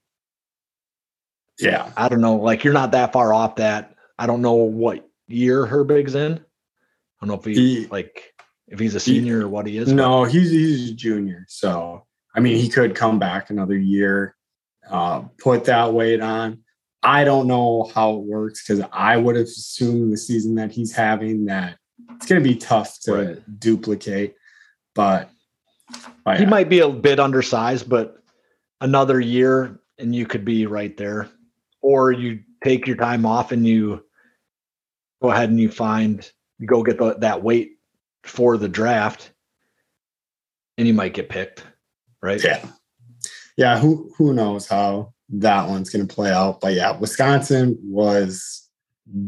[1.59, 1.93] Yeah.
[1.97, 2.37] I don't know.
[2.37, 3.95] Like you're not that far off that.
[4.19, 6.35] I don't know what year Herbig's in.
[6.35, 8.32] I don't know if he, he like
[8.73, 9.93] if he's a senior he, or what he is.
[9.93, 11.45] No, he's he's a junior.
[11.49, 14.35] So I mean, he could come back another year,
[14.91, 16.65] uh, put that weight on.
[17.03, 20.93] I don't know how it works because I would have assumed the season that he's
[20.93, 21.77] having that
[22.11, 23.61] it's going to be tough to right.
[23.61, 24.37] duplicate.
[24.95, 25.31] But,
[26.25, 26.49] but he yeah.
[26.49, 28.23] might be a bit undersized, but
[28.81, 31.29] another year and you could be right there.
[31.81, 34.05] Or you take your time off and you
[35.21, 37.72] go ahead and you find you go get the, that weight
[38.25, 39.33] for the draft
[40.79, 41.65] and you might get picked,
[42.23, 42.43] right?
[42.43, 42.65] Yeah.
[43.57, 46.61] Yeah, who who knows how that one's going to play out.
[46.61, 48.69] But yeah, Wisconsin was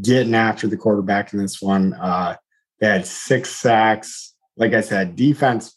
[0.00, 1.92] getting after the quarterback in this one.
[1.94, 2.36] Uh,
[2.80, 4.34] they had six sacks.
[4.56, 5.76] Like I said, defense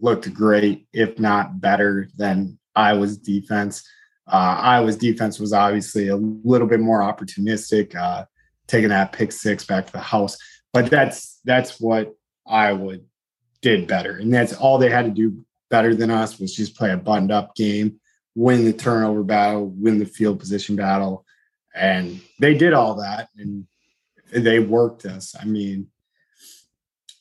[0.00, 3.86] looked great, if not better than Iowa's defense.
[4.26, 8.24] Uh, Iowa's defense was obviously a little bit more opportunistic, uh,
[8.68, 10.38] taking that pick six back to the house.
[10.72, 12.14] But that's that's what
[12.46, 12.98] Iowa
[13.60, 14.16] did better.
[14.16, 17.32] And that's all they had to do better than us was just play a buttoned
[17.32, 18.00] up game,
[18.34, 21.24] win the turnover battle, win the field position battle.
[21.74, 23.66] And they did all that and
[24.30, 25.34] they worked us.
[25.40, 25.88] I mean,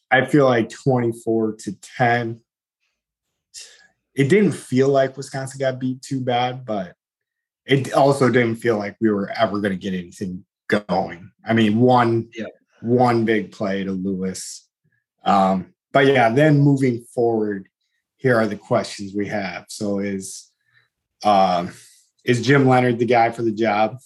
[0.09, 2.41] I feel like 24 to 10.
[4.13, 6.95] It didn't feel like Wisconsin got beat too bad, but
[7.65, 11.31] it also didn't feel like we were ever going to get anything going.
[11.45, 12.45] I mean, one yeah.
[12.81, 14.67] one big play to Lewis
[15.23, 17.67] um, but yeah, then moving forward,
[18.17, 19.65] here are the questions we have.
[19.69, 20.51] So is
[21.23, 21.71] um,
[22.23, 23.97] is Jim Leonhard the guy for the job?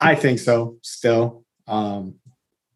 [0.00, 0.78] I think so.
[0.82, 2.14] Still, um,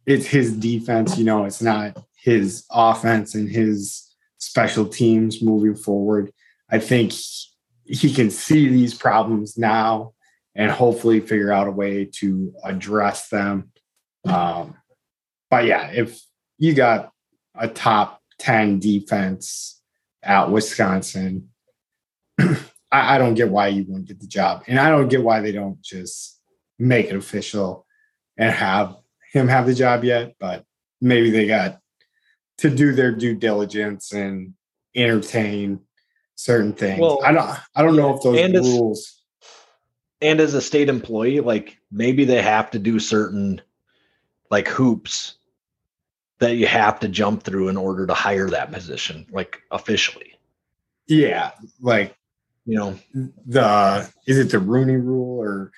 [0.06, 1.16] it's his defense.
[1.16, 6.32] You know, it's not his offense and his special teams moving forward.
[6.70, 7.12] I think
[7.84, 10.12] he can see these problems now
[10.54, 13.70] and hopefully figure out a way to address them.
[14.24, 14.76] Um,
[15.50, 16.20] but yeah, if
[16.58, 17.12] you got
[17.54, 19.80] a top 10 defense
[20.22, 21.50] at Wisconsin.
[22.40, 22.56] I,
[22.90, 24.64] I, don't get why you wouldn't get the job.
[24.66, 26.40] And I don't get why they don't just
[26.78, 27.86] make it official
[28.36, 28.96] and have
[29.32, 30.34] him have the job yet.
[30.38, 30.64] But
[31.00, 31.80] maybe they got
[32.58, 34.54] to do their due diligence and
[34.94, 35.80] entertain
[36.36, 37.00] certain things.
[37.00, 39.22] Well, I don't I don't know if those and rules
[40.20, 43.60] and as a state employee, like maybe they have to do certain
[44.50, 45.36] like hoops
[46.44, 50.38] that you have to jump through in order to hire that position, like officially.
[51.06, 52.14] yeah, like
[52.66, 52.98] You know,
[53.46, 55.72] the is it the Rooney rule or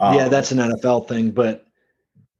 [0.00, 1.64] yeah, um, that's an NFL thing, but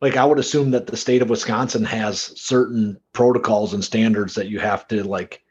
[0.01, 4.49] like I would assume that the state of Wisconsin has certain protocols and standards that
[4.49, 5.43] you have to like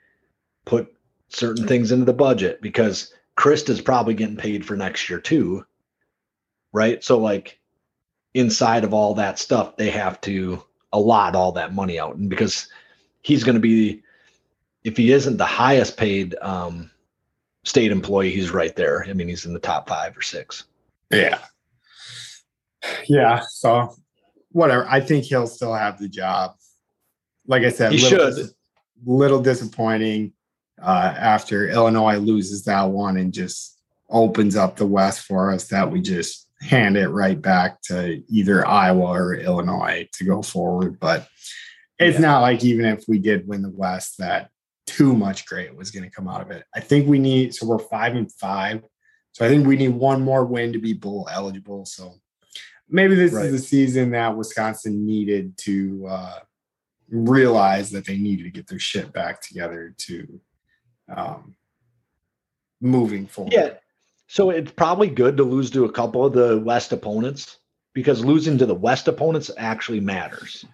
[0.65, 0.93] put
[1.29, 5.65] certain things into the budget because Chryst's probably getting paid for next year too.
[6.73, 7.01] Right.
[7.01, 7.59] So like
[8.33, 12.15] inside of all that stuff, they have to allot all that money out.
[12.15, 12.67] And because
[13.21, 14.01] he's going to be,
[14.83, 16.89] if he isn't the highest paid um,
[17.63, 19.05] state employee, he's right there.
[19.07, 20.65] I mean, he's in the top five or six.
[21.11, 21.39] Yeah.
[23.07, 23.41] Yeah.
[23.49, 23.95] So
[24.51, 24.87] whatever.
[24.87, 26.55] I think he'll still have the job.
[27.47, 28.49] Like I said, He little, should.
[29.05, 30.33] little disappointing
[30.81, 33.77] uh, after Illinois loses that one and just
[34.09, 38.67] opens up the West for us that we just hand it right back to either
[38.67, 40.99] Iowa or Illinois to go forward.
[40.99, 41.27] But
[41.97, 42.21] it's Yeah.
[42.27, 44.49] not like even if we did win the West, that
[44.85, 46.63] too much great was going to come out of it.
[46.75, 48.83] I think we need, so we're five and five.
[49.33, 51.85] So I think we need one more win to be bowl eligible.
[51.85, 52.15] So
[52.89, 53.45] maybe this Right.
[53.45, 56.39] is the season that Wisconsin needed to uh,
[57.07, 60.41] realize that they needed to get their shit back together to
[61.15, 61.55] um,
[62.81, 63.53] moving forward.
[63.53, 63.73] Yeah.
[64.31, 67.57] So it's probably good to lose to a couple of the West opponents
[67.93, 70.65] because losing to the West opponents actually matters.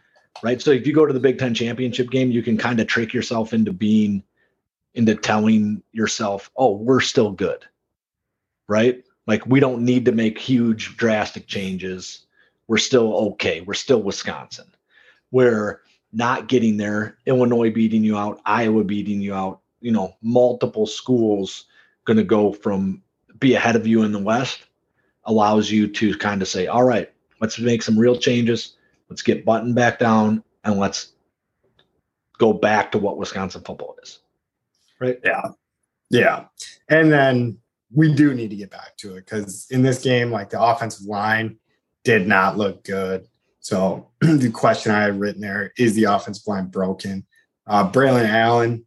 [0.43, 0.61] Right.
[0.61, 3.13] So if you go to the Big Ten championship game, you can kind of trick
[3.13, 4.23] yourself into being,
[4.93, 7.63] into telling yourself, oh, we're still good.
[8.67, 9.05] Right.
[9.25, 12.25] Like we don't need to make huge, drastic changes.
[12.67, 13.61] We're still okay.
[13.61, 14.67] We're still Wisconsin.
[15.29, 15.79] Where
[16.11, 21.67] not getting there, Illinois beating you out, Iowa beating you out, you know, multiple schools
[22.03, 23.01] going to go from
[23.45, 24.63] be ahead of you in the West
[25.25, 28.73] allows you to kind of say, all right, let's make some real changes.
[29.07, 31.13] Let's get button back down and let's
[32.39, 34.19] go back to what Wisconsin football is.
[34.99, 35.19] Right.
[35.23, 35.49] Yeah.
[36.09, 36.45] Yeah.
[36.89, 37.59] And then
[37.93, 41.05] we do need to get back to it because in this game, like the offensive
[41.05, 41.57] line
[42.03, 43.27] did not look good.
[43.59, 47.25] So the question I had written there is the offensive line broken?
[47.67, 48.85] Uh, Braylon Allen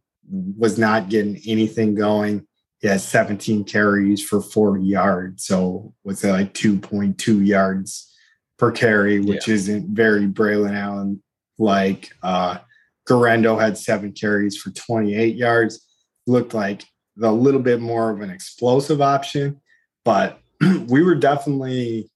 [0.57, 2.45] was not getting anything going.
[2.79, 5.45] He has 17 carries for 40 yards.
[5.45, 8.09] So what's that like 2.2 yards
[8.57, 11.23] per carry, which isn't very Braylon Allen
[11.57, 12.11] like.
[12.21, 12.59] Uh,
[13.05, 15.85] Guerendo had seven carries for 28 yards.
[16.27, 16.83] Looked like
[17.21, 19.59] a little bit more of an explosive option,
[20.05, 20.39] but
[20.87, 22.11] we were definitely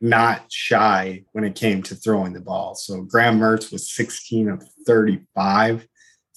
[0.00, 2.74] not shy when it came to throwing the ball.
[2.74, 5.86] So Graham Mertz was 16 of 35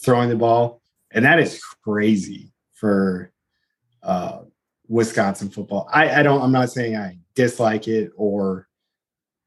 [0.04, 3.32] throwing the ball, and that is crazy for
[4.04, 4.40] uh,
[4.88, 5.90] Wisconsin football.
[5.92, 6.42] I, I don't.
[6.42, 8.68] I'm not saying I dislike it or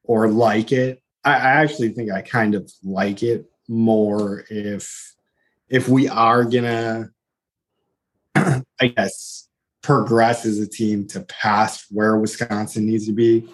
[0.05, 1.03] or like it.
[1.25, 5.15] I, I actually think I kind of like it more if
[5.69, 7.11] if we are gonna
[8.35, 9.49] I guess
[9.83, 13.49] progress as a team to past where Wisconsin needs to be.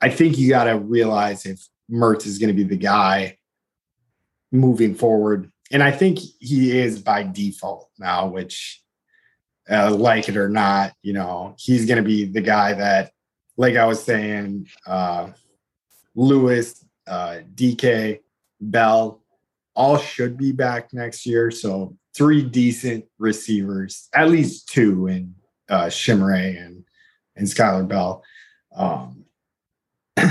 [0.00, 3.36] I think you got to realize if Mertz is going to be the guy
[4.52, 8.28] moving forward, and I think he is by default now.
[8.28, 8.82] Which,
[9.70, 13.12] uh, like it or not, you know, he's going to be the guy that,
[13.56, 15.28] like I was saying, uh,
[16.14, 18.22] Lewis, uh, Dike,
[18.60, 19.22] Bell,
[19.74, 21.50] all should be back next year.
[21.50, 25.34] So three decent receivers, at least two in
[25.68, 26.84] uh, Chimere and
[27.36, 28.22] and Skyler Bell.
[28.74, 29.24] Um,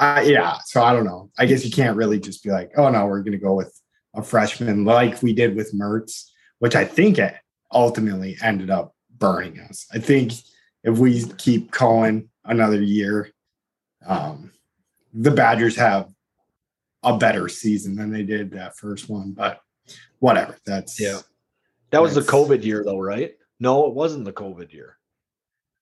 [0.00, 1.30] yeah, so I don't know.
[1.38, 3.80] I guess you can't really just be like, oh no, we're going to go with
[4.14, 7.34] a freshman like we did with Mertz, which I think it
[7.74, 9.86] ultimately ended up burning us.
[9.92, 10.32] I think
[10.82, 13.30] if we keep Coan another year,
[14.06, 14.52] um,
[15.12, 16.10] the Badgers have
[17.02, 19.60] a better season than they did that first one, but
[20.18, 20.56] whatever.
[20.64, 21.20] That's Yeah.
[21.90, 23.34] That was the COVID year, though, right?
[23.60, 24.98] No, it wasn't the COVID year.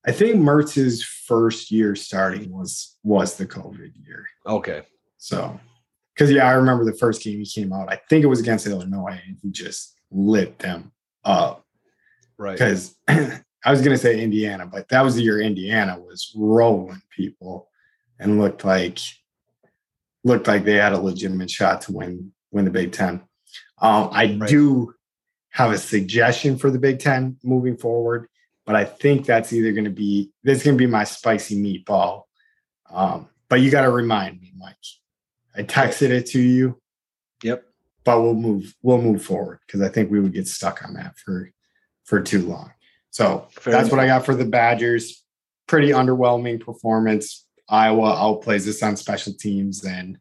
[0.05, 4.27] I think Mertz's first year starting was was the COVID year.
[4.47, 4.83] Okay.
[5.17, 5.59] So,
[6.15, 7.91] because yeah, I remember the first game he came out.
[7.91, 10.93] I think it was against Illinois, and he just lit them
[11.25, 11.62] up.
[12.43, 12.59] Right.
[12.59, 17.69] Because I was gonna say Indiana, but that was the year Indiana was rolling people
[18.19, 18.99] and looked like
[20.25, 23.23] looked like they had a legitimate shot to win win the Big Ten.
[23.81, 24.49] Um, I Right.
[24.49, 24.93] do
[25.51, 28.29] have a suggestion for the Big Ten moving forward,
[28.67, 31.57] but I think that's either going to be this is going to be my spicy
[31.63, 32.23] meatball.
[32.91, 34.75] Um, but you got to remind me, Mike.
[35.57, 36.81] I texted it to you.
[37.45, 37.65] Yep.
[38.05, 41.17] but we'll move we'll move forward because I think we would get stuck on that
[41.19, 41.51] for
[42.05, 42.73] for too long.
[43.11, 43.93] So Fair that's enough.
[43.93, 45.23] what I got for the Badgers.
[45.67, 47.47] Pretty underwhelming performance.
[47.69, 50.19] Iowa outplays us on special teams and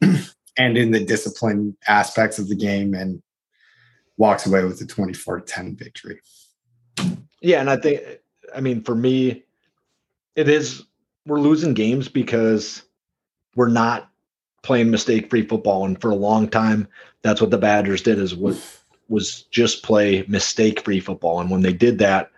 [0.58, 3.22] and in the discipline aspects of the game and
[4.16, 6.20] walks away with a 24 10 victory.
[7.40, 8.02] Yeah, and I think
[8.54, 9.44] I mean for me,
[10.36, 10.84] it is
[11.26, 12.82] we're losing games because
[13.56, 14.10] we're not
[14.62, 15.86] playing mistake free football.
[15.86, 16.86] And for a long time,
[17.22, 18.79] that's what the Badgers did is was
[19.10, 21.40] was just play mistake free football.
[21.40, 22.30] And when they did that,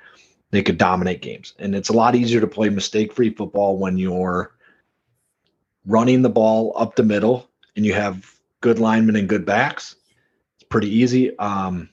[0.50, 1.54] they could dominate games.
[1.58, 4.54] And it's a lot easier to play mistake free football when you're
[5.86, 9.96] running the ball up the middle and you have good linemen and good backs.
[10.56, 11.36] It's pretty easy.
[11.38, 11.90] Um,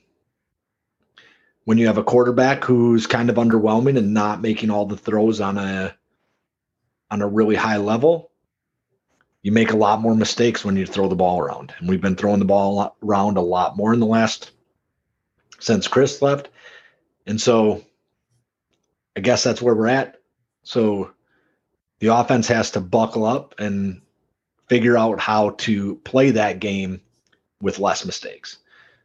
[1.66, 5.42] when you have a quarterback who's kind of underwhelming and not making all the throws
[5.42, 5.96] on a
[7.12, 8.32] on a really high level,
[9.42, 11.74] you make a lot more mistakes when you throw the ball around.
[11.80, 14.52] And we've been throwing the ball around a lot more in the last
[15.60, 16.50] since Chris left.
[17.26, 17.86] And so
[19.16, 20.20] I guess that's where we're at.
[20.64, 21.12] So
[22.00, 24.02] the offense has to buckle up and
[24.68, 27.02] figure out how to play that game
[27.62, 28.58] with less mistakes.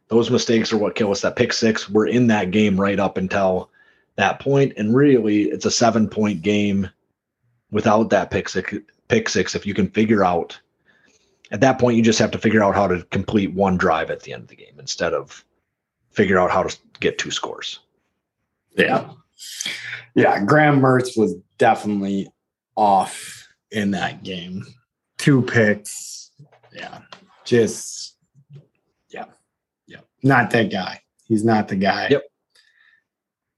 [0.07, 1.21] Those mistakes are what kill us.
[1.21, 3.71] That pick six, we're in that game right up until
[4.15, 6.89] that point, and really, it's a seven point game
[7.71, 8.73] without that pick six.
[9.07, 10.57] Pick six, if you can figure out
[11.51, 14.21] at that point, you just have to figure out how to complete one drive at
[14.21, 15.43] the end of the game instead of
[16.15, 17.79] figure out how to get two scores.
[18.77, 19.09] Yeah.
[20.15, 20.43] Yeah.
[20.43, 22.27] Graham Mertz was definitely
[22.75, 24.65] off in that game.
[25.17, 26.31] Two picks.
[26.73, 26.99] Yeah.
[27.43, 28.17] Just,
[29.09, 29.25] yeah.
[29.87, 29.99] Yeah.
[30.23, 31.01] Not that guy.
[31.25, 32.07] He's not the guy.
[32.09, 32.23] Yep.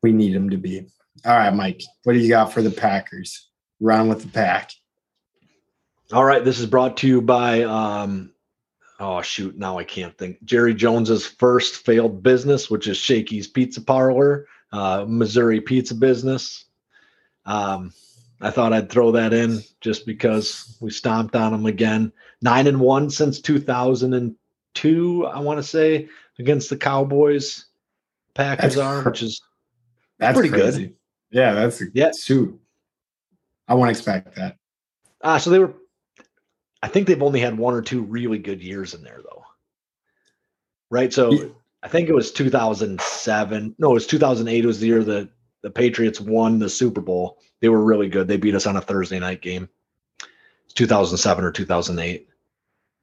[0.04, 0.88] We need him to be.
[1.26, 1.82] All right, Mike.
[2.04, 3.50] What do you got for the Packers?
[3.80, 4.72] Run with the pack.
[6.12, 6.44] All right.
[6.44, 8.32] This is brought to you by um,
[9.00, 10.44] oh shoot, now I can't think.
[10.44, 16.66] Jerry Jones's first failed business, which is Shakey's Pizza Parlor, uh, Missouri pizza business.
[17.46, 17.94] Um,
[18.42, 22.12] I thought I'd throw that in just because we stomped on them again.
[22.42, 27.66] Nine and one since 2002, I want to say, against the Cowboys.
[28.36, 29.42] Packers that's are, which is
[30.20, 30.88] that's pretty crazy.
[30.88, 30.96] good.
[31.32, 32.12] Yeah, that's a yeah.
[32.12, 32.60] shoot.
[33.68, 34.58] I won't expect that.
[35.22, 35.74] Uh, so they were
[36.84, 39.44] I think they've only had one or two really good years in there though.
[40.90, 41.12] Right?
[41.12, 41.46] So yeah.
[41.84, 43.76] I think it was 2007.
[43.78, 45.30] No, it was 2008 It was the year that
[45.64, 47.40] the Patriots won the Super Bowl.
[47.62, 48.28] They were really good.
[48.28, 49.70] They beat us on a Thursday night game.
[50.66, 52.28] It's 2007 or 2008.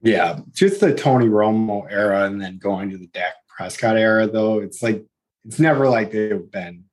[0.02, 4.60] Yeah, just the Tony Romo era and then going to the Dak Prescott era though.
[4.60, 5.04] It's like
[5.44, 6.84] it's never like they've been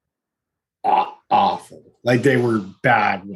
[0.84, 1.84] awful.
[2.04, 3.30] Like they were bad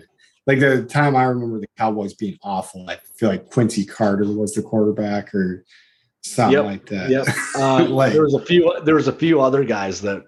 [0.47, 4.53] like the time I remember the Cowboys being awful, I feel like Quincy Carter was
[4.53, 5.65] the quarterback or
[6.21, 7.09] something yep, like that.
[7.09, 7.27] Yep.
[7.57, 8.71] Uh, like, there was a few.
[8.83, 10.23] There was a few other guys that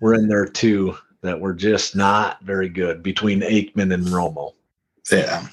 [0.00, 4.52] were in there too that were just not very good between Aikman and Romo.
[5.10, 5.46] Yeah.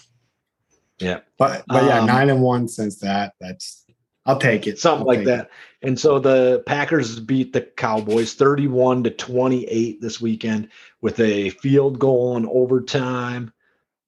[1.00, 1.20] Yeah.
[1.38, 3.34] But but yeah, um, nine and one since that.
[3.40, 3.86] That's
[4.26, 4.78] I'll take it.
[4.78, 5.46] Something I'll like that.
[5.46, 5.88] It.
[5.88, 10.70] And so the Packers beat the Cowboys 31 to 28 this weekend
[11.02, 13.52] with a field goal in overtime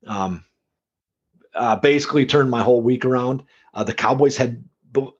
[0.08, 0.43] um,
[1.56, 3.43] uh, basically turned my whole week around.
[3.74, 4.64] Uh, the Cowboys had,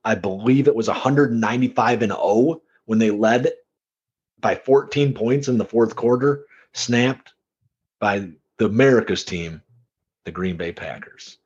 [0.04, 3.52] I believe it was 195 and 0 when they led
[4.40, 7.34] by 14 points in the fourth quarter, snapped
[8.00, 9.62] by the America's team,
[10.26, 11.38] the Green Bay Packers.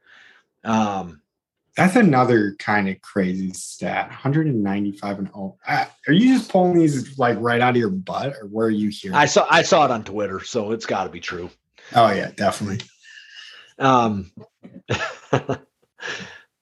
[0.63, 1.21] Um,
[1.77, 7.17] that's another kind of crazy stat 195 and 0 uh, are you just pulling these
[7.17, 9.85] like right out of your butt or where are you hearing i saw i saw
[9.85, 11.49] it on twitter so it's got to be true
[11.95, 12.79] oh yeah definitely
[13.79, 14.31] um,
[15.31, 15.57] uh,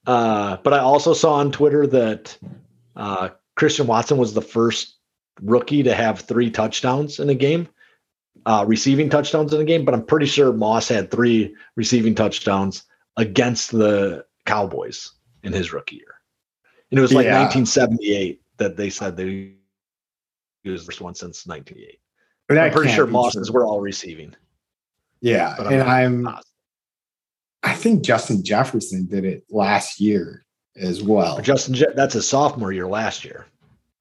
[0.06, 2.38] but I also saw on Twitter that
[2.96, 4.98] uh, Christian Watson was the first
[5.42, 7.68] rookie to have three touchdowns in a game,
[8.46, 9.86] uh, receiving touchdowns in a game.
[9.86, 12.84] But I'm pretty sure Moss had three receiving touchdowns
[13.18, 15.12] against the Cowboys
[15.44, 16.16] in his rookie year.
[16.92, 17.42] And it was like yeah.
[17.42, 19.54] 1978 that they said they
[20.66, 22.00] was the first one since 1988.
[22.48, 24.36] But I'm pretty sure Moss's were all receiving.
[25.22, 26.36] Yeah, and I'm, I'm
[27.66, 30.46] I think Justin Jefferson did it last year
[30.76, 31.42] as well.
[31.42, 33.48] Justin, Je- that's his sophomore year last year.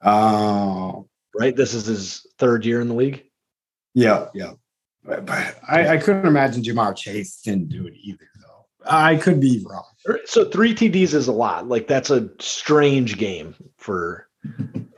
[0.03, 1.09] Oh,
[1.39, 1.57] right.
[1.57, 3.25] This is his third year in the league.
[3.95, 4.53] Yeah, yeah.
[5.03, 8.67] But, but I, I, couldn't imagine Ja'Marr Chase didn't do it either, though.
[8.87, 9.85] I could be wrong.
[10.27, 11.67] So three TDs is a lot.
[11.67, 14.29] Like that's a strange game for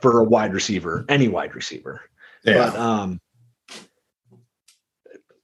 [0.01, 2.01] for a wide receiver, any wide receiver.
[2.43, 2.69] Yeah.
[2.69, 3.21] But um.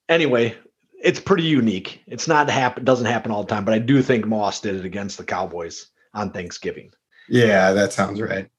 [0.10, 0.58] Anyway,
[1.04, 2.02] it's pretty unique.
[2.08, 4.86] It's not happen doesn't happen all the time, but I do think Moss did it
[4.86, 6.92] against the Cowboys on Thanksgiving.
[7.30, 8.50] Yeah, that sounds right.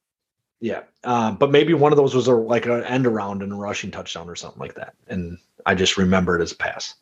[0.61, 3.57] Yeah, um, but maybe one of those was a, like an end around and a
[3.57, 6.95] rushing touchdown or something like that, and I just remember it as a pass.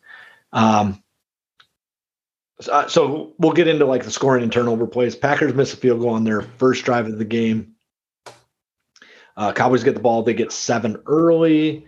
[0.53, 1.03] Um,
[2.61, 5.17] so, uh, so we'll get into like the scoring and turnover plays.
[5.17, 7.75] Packers miss a field goal on their first drive of the game.
[9.37, 10.23] Uh, Cowboys get the ball.
[10.23, 11.87] They get seven early.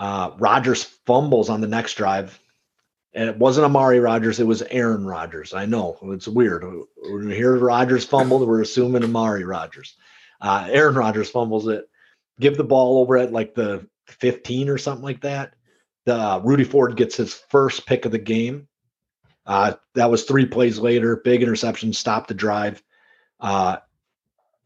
[0.00, 2.40] Uh, Rodgers fumbles on the next drive.
[3.14, 5.52] And it wasn't Amari Rodgers, it was Aaron Rodgers.
[5.52, 6.64] I know it's weird.
[6.64, 9.96] When we hear Rodgers fumbled, we're assuming Amari Rodgers.
[10.40, 11.88] Uh, Aaron Rodgers fumbles it,
[12.40, 15.54] give the ball over at like the 15 or something like that.
[16.04, 18.66] The uh, Rudy Ford gets his first pick of the game.
[19.46, 21.16] Uh, that was three plays later.
[21.16, 22.82] Big interception, stop the drive.
[23.40, 23.76] Uh,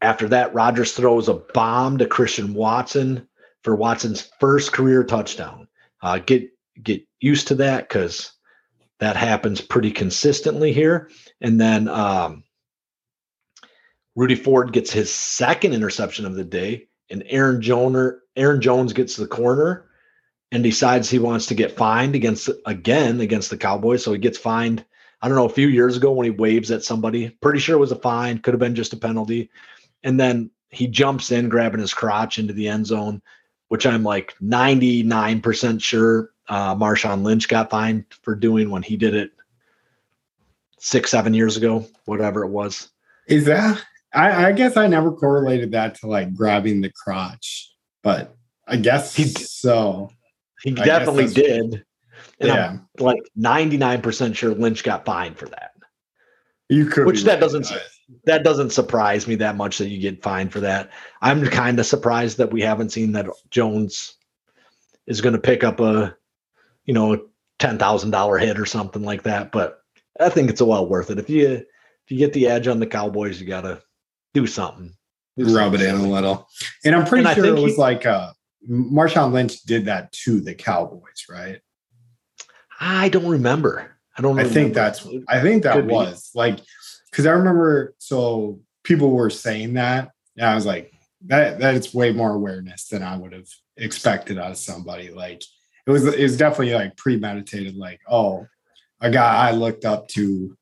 [0.01, 3.27] after that, Rodgers throws a bomb to Christian Watson
[3.63, 5.67] for Watson's first career touchdown.
[6.01, 6.49] Uh, get
[6.81, 8.31] get used to that because
[8.99, 11.09] that happens pretty consistently here.
[11.41, 12.43] And then um,
[14.15, 19.15] Rudy Ford gets his second interception of the day, and Aaron Joner, Aaron Jones gets
[19.15, 19.85] the corner
[20.51, 24.03] and decides he wants to get fined against again against the Cowboys.
[24.03, 24.83] So he gets fined.
[25.21, 27.29] I don't know a few years ago when he waves at somebody.
[27.41, 28.39] Pretty sure it was a fine.
[28.39, 29.49] Could have been just a penalty.
[30.03, 33.21] And then he jumps in, grabbing his crotch into the end zone,
[33.67, 39.15] which I'm like 99% sure uh, Marshawn Lynch got fined for doing when he did
[39.15, 39.31] it
[40.79, 42.89] six, seven years ago, whatever it was.
[43.27, 43.83] Is that?
[44.13, 47.71] I, I guess I never correlated that to like grabbing the crotch,
[48.03, 48.35] but
[48.67, 50.09] I guess he, so.
[50.63, 51.85] He I definitely did.
[52.39, 52.69] And yeah.
[52.69, 55.71] I'm like 99% sure Lynch got fined for that.
[56.69, 57.71] You could, which that right, doesn't
[58.25, 60.91] that doesn't surprise me that much that you get fined for that.
[61.21, 64.15] I'm kind of surprised that we haven't seen that Jones
[65.05, 66.15] is going to pick up a,
[66.87, 67.27] you know,
[67.59, 69.51] ten thousand dollar hit or something like that.
[69.51, 69.79] But
[70.19, 71.19] I think it's a well worth it.
[71.19, 73.81] If you if you get the edge on the Cowboys, you got to
[74.33, 74.93] do something.
[75.37, 75.81] Do Rub something.
[75.81, 76.47] it in a little.
[76.83, 78.31] And I'm pretty and sure it was he, like uh,
[78.67, 81.59] Marshawn Lynch did that to the Cowboys, right?
[82.79, 83.97] I don't remember.
[84.17, 84.39] I don't.
[84.39, 85.05] I think that's.
[85.27, 86.39] I think that Could was be.
[86.39, 86.59] like
[87.11, 87.93] because I remember.
[87.99, 90.93] So people were saying that, and I was like,
[91.25, 95.11] that that is way more awareness than I would have expected out of somebody.
[95.11, 95.43] Like
[95.87, 96.05] it was.
[96.05, 97.75] It was definitely like premeditated.
[97.75, 98.45] Like, oh,
[99.01, 100.55] a guy I looked up to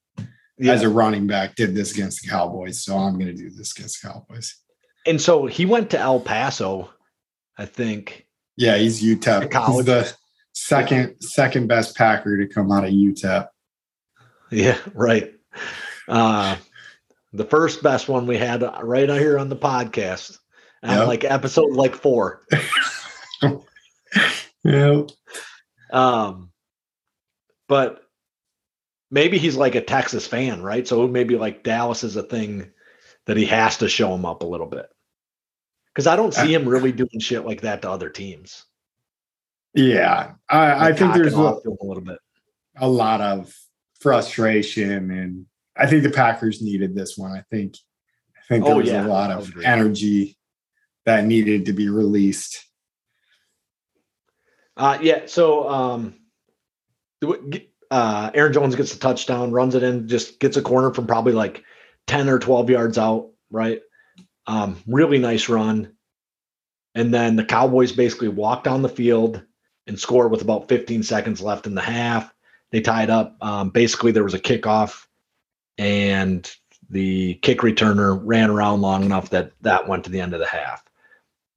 [0.57, 0.73] yeah.
[0.73, 3.75] as a running back did this against the Cowboys, so I'm going to do this
[3.75, 4.55] against the Cowboys.
[5.05, 6.89] And so he went to El Paso,
[7.57, 8.27] I think.
[8.57, 9.53] Yeah, he's UTEP.
[9.75, 10.13] He's the
[10.53, 13.47] second second best Packer to come out of UTEP.
[14.51, 15.33] Yeah, right.
[16.07, 16.55] Uh,
[17.33, 20.37] the first best one we had right out here on the podcast,
[20.83, 21.07] yep.
[21.07, 22.45] like episode like four.
[24.65, 25.09] yep.
[25.91, 26.51] Um,
[27.67, 28.01] but
[29.09, 30.87] maybe he's like a Texas fan, right?
[30.87, 32.71] So maybe like Dallas is a thing
[33.25, 34.87] that he has to show him up a little bit.
[35.93, 38.65] Because I don't see him really doing shit like that to other teams.
[39.73, 42.19] Yeah, I, like I think there's a, a little bit,
[42.77, 43.53] a lot of
[43.99, 45.45] frustration, and
[45.77, 47.31] I think the Packers needed this one.
[47.31, 47.75] I think,
[48.37, 49.05] I think there oh, was yeah.
[49.05, 50.37] a lot of energy
[51.05, 52.65] that needed to be released.
[54.77, 55.25] Uh, yeah.
[55.25, 56.15] So, um,
[57.91, 61.33] uh, Aaron Jones gets a touchdown, runs it in, just gets a corner from probably
[61.33, 61.63] like
[62.07, 63.81] 10 or 12 yards out, right?
[64.47, 65.93] Um, really nice run.
[66.93, 69.41] And then the Cowboys basically walk down the field
[69.87, 72.33] and score with about 15 seconds left in the half.
[72.71, 73.37] They tied up.
[73.41, 75.05] Um, basically, there was a kickoff,
[75.77, 76.49] and
[76.89, 80.47] the kick returner ran around long enough that that went to the end of the
[80.47, 80.83] half.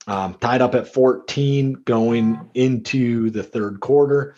[0.09, 4.37] Um, tied up at 14 going into the third quarter.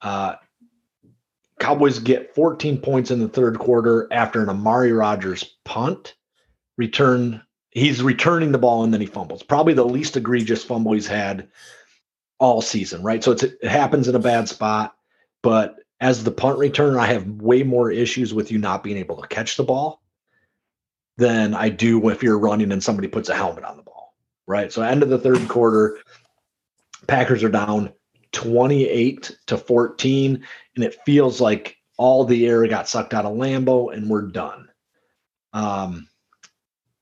[0.00, 0.36] Uh,
[1.60, 6.14] Cowboys get 14 points in the third quarter after an Amari Rodgers punt
[6.78, 7.42] return.
[7.70, 9.42] He's returning the ball and then he fumbles.
[9.42, 11.48] Probably the least egregious fumble he's had
[12.38, 13.22] all season, right?
[13.22, 14.96] So it happens in a bad spot.
[15.42, 19.20] But as the punt returner, I have way more issues with you not being able
[19.20, 20.00] to catch the ball
[21.18, 23.82] than I do if you're running and somebody puts a helmet on the
[24.46, 24.72] right?
[24.72, 25.98] So end of the third quarter,
[27.06, 27.92] Packers are down
[28.32, 30.44] 28 to 14,
[30.74, 34.68] and it feels like all the air got sucked out of Lambeau and we're done.
[35.52, 36.08] Um,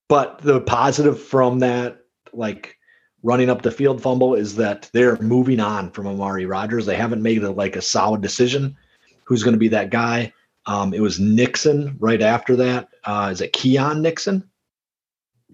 [0.09, 1.99] but the positive from that,
[2.33, 2.79] like
[3.23, 6.87] running up the field fumble is that they're moving on from Amari Rodgers.
[6.87, 8.77] They haven't made a, like a solid decision
[9.25, 10.33] who's going to be that guy.
[10.67, 12.89] Um, it was Nixon right after that.
[13.03, 14.49] Uh, is it Keon Nixon?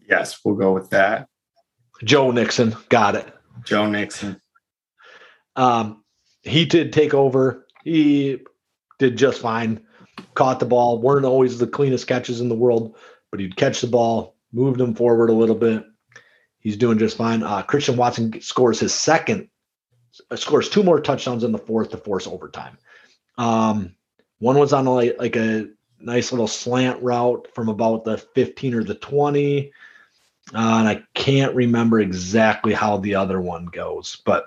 [0.09, 1.30] Yes, we'll go with that.
[2.05, 3.26] Joe Nixon, got it.
[3.64, 4.40] Joe Nixon.
[5.57, 6.05] Um,
[6.42, 7.66] he did take over.
[7.84, 8.40] He
[8.98, 9.82] did just fine.
[10.34, 11.01] Caught the ball.
[11.01, 12.96] weren't always the cleanest catches in the world,
[13.30, 15.84] but he'd catch the ball, moved him forward a little bit.
[16.61, 17.42] He's doing just fine.
[17.42, 19.48] Uh, Christian Watson scores his second,
[20.34, 22.76] scores two more touchdowns in the fourth to force overtime.
[23.38, 23.94] Um,
[24.38, 28.84] one was on like, like a nice little slant route from about the 15 or
[28.84, 29.72] the 20.
[30.55, 34.46] Uh, and I can't remember exactly how the other one goes, but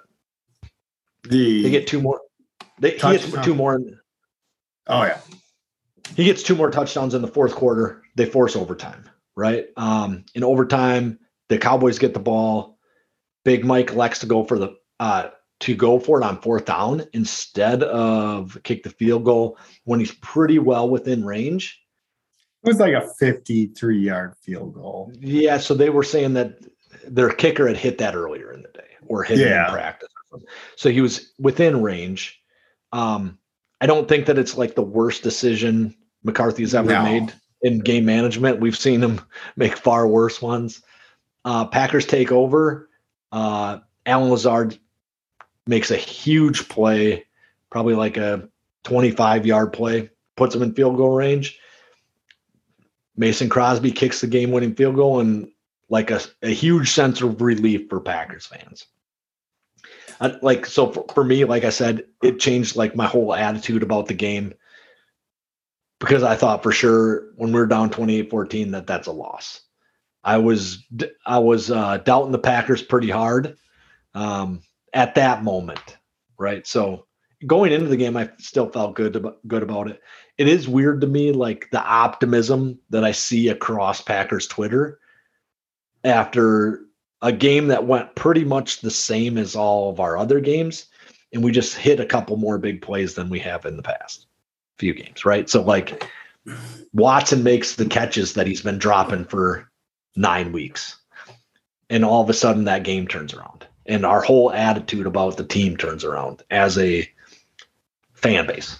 [1.23, 2.21] The they get two more.
[2.79, 3.79] They, he gets two more.
[4.87, 5.19] oh yeah,
[6.15, 8.01] He gets two more touchdowns in the fourth quarter.
[8.15, 9.67] They force overtime, right?
[9.77, 12.77] Um, in overtime, the Cowboys get the ball.
[13.45, 15.29] Big Mike elects to go for the uh,
[15.61, 20.11] to go for it on fourth down instead of kick the field goal when he's
[20.11, 21.79] pretty well within range.
[22.63, 25.11] It was like a 53 yard field goal.
[25.19, 26.59] Yeah, so they were saying that
[27.07, 29.67] their kicker had hit that earlier in the day or hit it Yeah.
[29.67, 30.09] in practice.
[30.77, 32.41] So he was within range.
[32.93, 33.37] Um,
[33.81, 35.93] I don't think that it's like the worst decision
[36.23, 37.03] McCarthy's ever No.
[37.03, 37.33] made
[37.63, 38.61] in game management.
[38.61, 39.19] We've seen him
[39.57, 40.81] make far worse ones.
[41.43, 42.89] Uh, Packers take over.
[43.33, 44.77] Uh, Allen Lazard
[45.67, 47.25] makes a huge play,
[47.69, 48.47] probably like a
[48.83, 51.59] 25 yard play, puts him in field goal range.
[53.15, 55.49] Mason Crosby kicks the game winning field goal and
[55.89, 58.85] like a, a huge sense of relief for Packers fans.
[60.19, 63.83] I, like so for, for me, like I said, it changed like my whole attitude
[63.83, 64.53] about the game
[65.99, 69.61] because I thought for sure when we were down 28-14 that that's a loss.
[70.23, 70.85] I was
[71.25, 73.57] I was uh, doubting the Packers pretty hard
[74.13, 74.61] um,
[74.93, 75.97] at that moment,
[76.37, 76.65] right?
[76.65, 77.05] So
[77.45, 80.01] going into the game, I still felt good about, good about it.
[80.37, 84.99] It is weird to me, like the optimism that I see across Packers Twitter
[86.03, 86.81] after
[87.21, 90.87] a game that went pretty much the same as all of our other games,
[91.31, 94.27] and we just hit a couple more big plays than we have in the past
[94.77, 95.49] few games, right?
[95.49, 96.07] So like
[96.93, 99.69] Watson makes the catches that he's been dropping for
[100.15, 100.97] nine weeks.
[101.89, 103.67] And all of a sudden that game turns around.
[103.85, 107.09] And our whole attitude about the team turns around as a
[108.23, 108.77] fan base.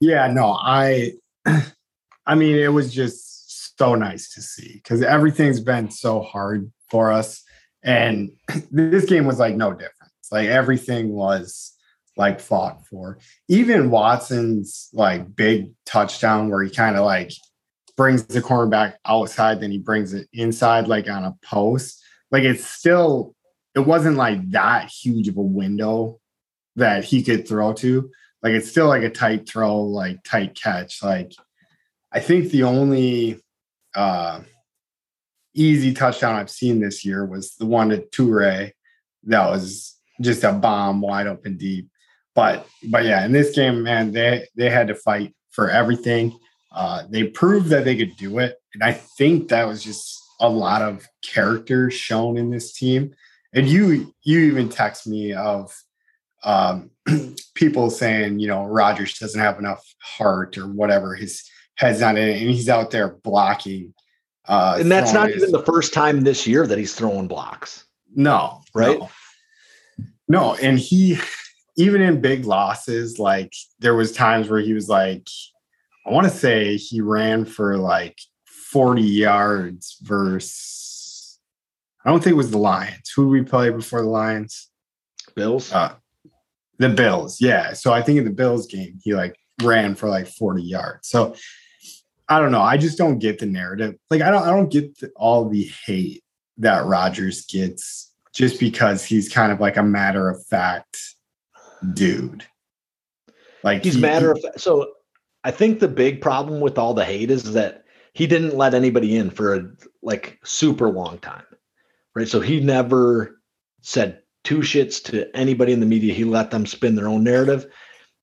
[0.00, 1.12] Yeah, no, I
[2.26, 7.12] I mean it was just so nice to see because everything's been so hard for
[7.12, 7.42] us.
[7.82, 8.30] And
[8.70, 10.28] this game was like no difference.
[10.30, 11.74] Like everything was
[12.16, 13.18] like fought for.
[13.48, 17.32] Even Watson's like big touchdown where he kind of like
[17.96, 22.02] brings the cornerback outside, then he brings it inside like on a post.
[22.30, 23.34] Like it's still,
[23.74, 26.20] it wasn't like that huge of a window
[26.76, 28.10] that he could throw to.
[28.42, 31.02] Like it's still like a tight throw, like tight catch.
[31.02, 31.32] Like
[32.12, 33.40] I think the only
[33.94, 34.40] uh
[35.54, 38.72] easy touchdown I've seen this year was the one to Toure
[39.24, 41.88] that was just a bomb wide open deep.
[42.34, 46.38] But but yeah, in this game, man, they they had to fight for everything.
[46.72, 50.48] Uh, they proved that they could do it, and I think that was just a
[50.48, 53.14] lot of character shown in this team.
[53.52, 55.74] And you you even text me of
[56.44, 56.90] um,
[57.54, 61.14] people saying, you know, Rodgers doesn't have enough heart or whatever.
[61.14, 61.42] His
[61.76, 63.94] head's not in it, and he's out there blocking.
[64.48, 67.84] Uh, And that's not his- even the first time this year that he's throwing blocks.
[68.14, 68.98] no, Right?
[68.98, 69.08] No.
[70.28, 71.18] No, and he
[71.76, 75.26] even in big losses, like there was times where he was like,
[76.06, 81.38] I want to say he ran for like 40 yards versus
[82.04, 83.10] I don't think it was the Lions.
[83.16, 84.68] Who did we play before the Lions?
[85.34, 85.72] Bills.
[85.72, 85.94] Uh,
[86.80, 87.74] the Bills, yeah.
[87.74, 91.08] So I think in the Bills game, he like ran for like 40 yards.
[91.08, 91.36] So
[92.26, 92.62] I don't know.
[92.62, 93.96] I just don't get the narrative.
[94.08, 96.24] Like I don't I don't get the, all the hate
[96.56, 100.96] that Rodgers gets just because he's kind of like a matter of fact
[101.92, 102.46] dude.
[103.62, 104.60] Like he's he- matter of fact.
[104.60, 104.90] So
[105.44, 109.16] I think the big problem with all the hate is that he didn't let anybody
[109.16, 109.70] in for a
[110.02, 111.44] like super long time.
[112.14, 112.26] Right.
[112.26, 113.38] So he never
[113.82, 116.14] said two shits to anybody in the media.
[116.14, 117.66] He let them spin their own narrative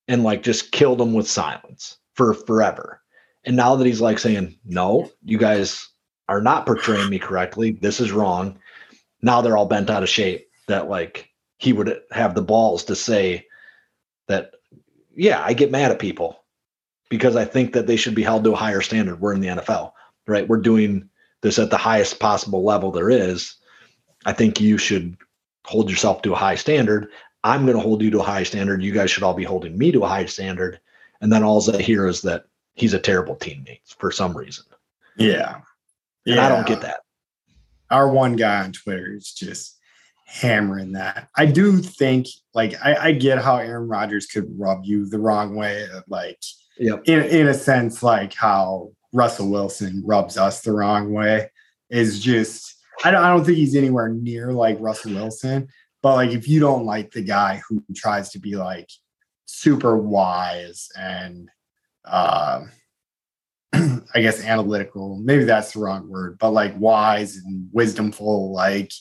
[0.07, 3.01] and like just killed them with silence for forever.
[3.45, 5.87] And now that he's like saying, no, you guys
[6.27, 7.71] are not portraying me correctly.
[7.71, 8.59] This is wrong.
[9.21, 12.95] Now they're all bent out of shape that like he would have the balls to
[12.95, 13.45] say
[14.27, 14.51] that,
[15.15, 16.43] yeah, I get mad at people
[17.09, 19.21] because I think that they should be held to a higher standard.
[19.21, 19.93] We're in the NFL,
[20.27, 20.47] right?
[20.47, 21.09] We're doing
[21.41, 23.55] this at the highest possible level there is.
[24.25, 25.17] I think you should
[25.67, 27.09] hold yourself to a high standard.
[27.43, 28.81] I'm going to hold you to a high standard.
[28.81, 30.79] You guys should all be holding me to a high standard.
[31.21, 32.45] And then all I hear is that
[32.75, 34.65] he's a terrible teammate for some reason.
[35.17, 35.59] yeah.
[36.25, 37.01] And I don't get that.
[37.89, 39.77] Our one guy on Twitter is just
[40.25, 41.29] hammering that.
[41.37, 45.55] I do think like I, I get how Aaron Rodgers could rub you the wrong
[45.55, 46.39] way, like
[46.79, 47.03] Yep.
[47.05, 51.49] in in a sense, like how Russell Wilson rubs us the wrong way.
[51.89, 55.67] is just I don't I don't think he's anywhere near like Russell Wilson.
[56.01, 58.89] But like if you don't like the guy who tries to be like
[59.45, 61.49] super wise and
[62.05, 62.63] uh,
[63.73, 68.91] I guess analytical, maybe that's the wrong word, but like wise and wisdomful, like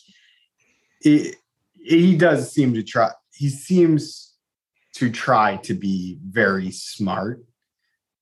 [1.02, 1.36] it,
[1.74, 4.34] he does seem to try he seems
[4.94, 7.44] to try to be very smart.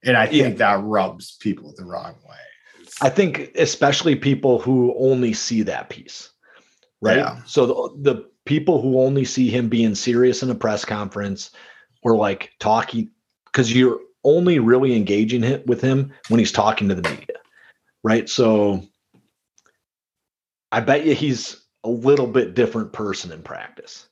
[0.03, 0.77] And I think yeah.
[0.77, 2.37] that rubs people the wrong way.
[3.03, 6.31] I think especially people who only see that piece,
[7.01, 7.19] right?
[7.19, 7.41] Yeah.
[7.45, 11.51] So the, the people who only see him being serious in a press conference
[12.03, 13.11] or like talking,
[13.47, 17.37] because you're only really engaging him, with him when he's talking to the media,
[18.03, 18.29] right?
[18.29, 18.83] So
[20.71, 24.09] I bet you he's a little bit different person in practice,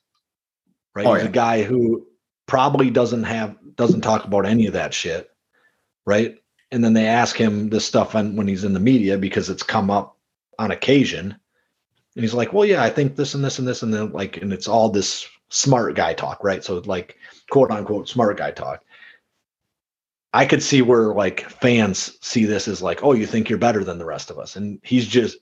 [0.95, 1.05] right?
[1.05, 1.29] Oh, he's yeah.
[1.29, 2.05] a guy who
[2.47, 5.29] probably doesn't have doesn't talk about any of that shit,
[6.05, 6.37] right?
[6.73, 9.61] And then they ask him this stuff on, when he's in the media because it's
[9.61, 10.17] come up
[10.57, 11.35] on occasion.
[12.15, 14.37] And he's like well yeah i think this and this and this and then like
[14.37, 16.63] and it's all this smart guy talk right?
[16.63, 17.15] So like
[17.49, 18.83] quote unquote smart guy talk.
[20.33, 23.83] I could see where like fans see this as like oh you think you're better
[23.83, 24.55] than the rest of us.
[24.55, 25.37] And he's just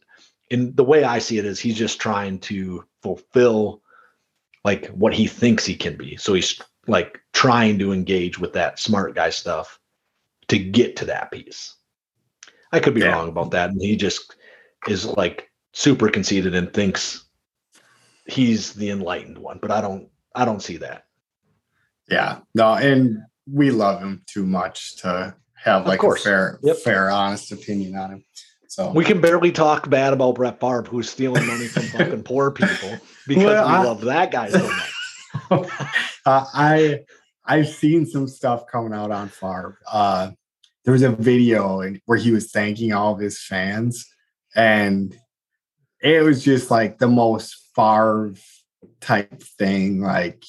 [0.50, 3.82] in the way i see it is he's just trying to fulfill
[4.66, 6.18] like what he thinks he can be.
[6.18, 9.81] So he's like trying to engage with that smart guy stuff
[10.52, 11.76] to get to that piece.
[12.74, 13.14] I could be yeah.
[13.14, 13.70] wrong about that.
[13.70, 14.36] And he just
[14.86, 17.24] is like super conceited and thinks
[18.26, 21.06] he's the enlightened one, but I don't I don't see that.
[22.10, 22.39] Yeah.
[22.54, 26.78] No, and we love him too much to have like a fair yep.
[26.78, 28.26] fair honest opinion on him.
[28.68, 32.52] So we can barely talk bad about Brett Favre, who's stealing money from fucking poor
[32.52, 35.70] people because well, we I, love that guy so much.
[36.26, 36.99] uh, I
[37.45, 39.80] I've seen some stuff coming out on Favre.
[39.89, 40.32] Uh,
[40.84, 44.06] there was a video where he was thanking all of his fans,
[44.56, 45.16] and
[46.02, 48.32] it was just like the most far
[49.00, 50.44] type thing, like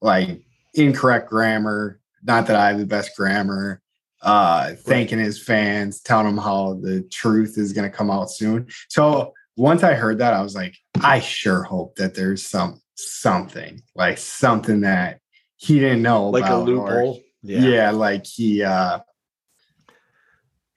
[0.00, 0.42] like
[0.74, 2.00] incorrect grammar.
[2.22, 3.80] Not that I have the best grammar.
[4.22, 4.78] Uh, right.
[4.78, 8.66] thanking his fans, telling them how the truth is going to come out soon.
[8.88, 13.82] So once I heard that, I was like, I sure hope that there's some something
[13.94, 15.20] like something that
[15.56, 17.16] he didn't know like a loophole.
[17.16, 17.60] Or, yeah.
[17.60, 19.00] yeah, like he uh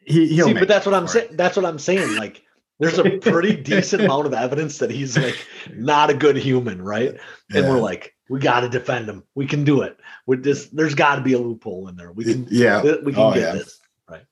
[0.07, 1.29] he, See, but that's what I'm saying.
[1.33, 2.15] That's what I'm saying.
[2.15, 2.41] Like,
[2.79, 7.09] there's a pretty decent amount of evidence that he's like not a good human, right?
[7.09, 7.69] And yeah.
[7.69, 9.23] we're like, we got to defend him.
[9.35, 9.97] We can do it.
[10.25, 12.13] With this, there's got to be a loophole in there.
[12.13, 13.53] We can, yeah, we can oh, get yeah.
[13.53, 13.79] this
[14.09, 14.25] right.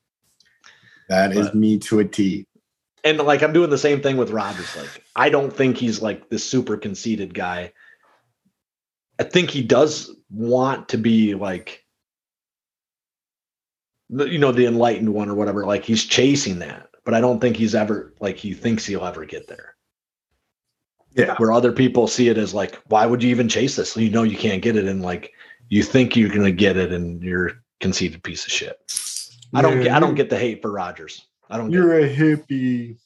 [1.10, 2.48] That but, is me to a T.
[3.04, 4.74] And like, I'm doing the same thing with Rodgers.
[4.78, 7.74] Like, I don't think he's like this super conceited guy.
[9.20, 11.85] I think he does want to be like
[14.10, 17.56] you know the enlightened one or whatever like he's chasing that but i don't think
[17.56, 19.76] he's ever like he thinks he'll ever get there.
[21.14, 21.36] Yeah.
[21.38, 23.96] Where other people see it as like why would you even chase this?
[23.96, 25.32] You know you can't get it and like
[25.70, 28.78] you think you're gonna get it and you're conceited piece of shit.
[29.54, 32.98] I don't get i don't get the hate for rodgers i don't you're a hippie.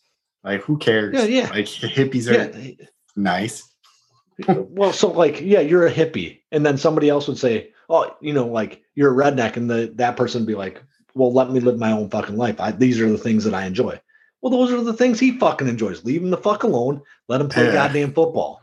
[0.44, 1.14] Like who cares?
[1.14, 1.50] Yeah yeah.
[1.50, 2.86] Like hippies are yeah.
[3.16, 3.68] nice.
[4.48, 8.32] Well so like yeah you're a hippie and then somebody else would say oh you
[8.32, 10.82] know like you're a redneck and the that person would be like
[11.20, 12.60] well, let me live my own fucking life.
[12.60, 14.00] I, these are the things that I enjoy.
[14.42, 16.06] Well, those are the things he fucking enjoys.
[16.06, 17.02] Leave him the fuck alone.
[17.28, 17.74] Let him play yeah.
[17.74, 18.62] goddamn football.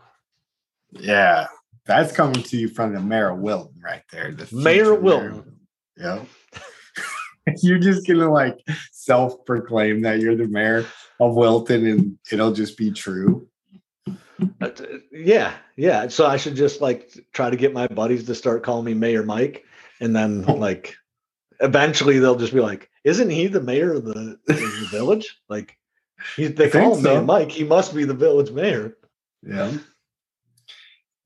[0.93, 1.47] Yeah,
[1.85, 4.33] that's coming to you from the mayor of Wilton right there.
[4.33, 5.61] The mayor Wilton.
[5.97, 6.25] Yeah.
[7.63, 8.59] you're just gonna like
[8.93, 10.87] self-proclaim that you're the mayor
[11.21, 13.47] of Wilton, and it'll just be true.
[14.61, 14.71] Uh,
[15.13, 16.09] yeah, yeah.
[16.09, 19.23] So I should just like try to get my buddies to start calling me Mayor
[19.23, 19.65] Mike,
[20.01, 20.97] and then like
[21.61, 25.77] eventually they'll just be like, "Isn't he the mayor of the, of the village?" Like,
[26.37, 27.25] he, they call him so.
[27.25, 27.51] Mike.
[27.51, 28.97] He must be the village mayor.
[29.43, 29.73] Yeah.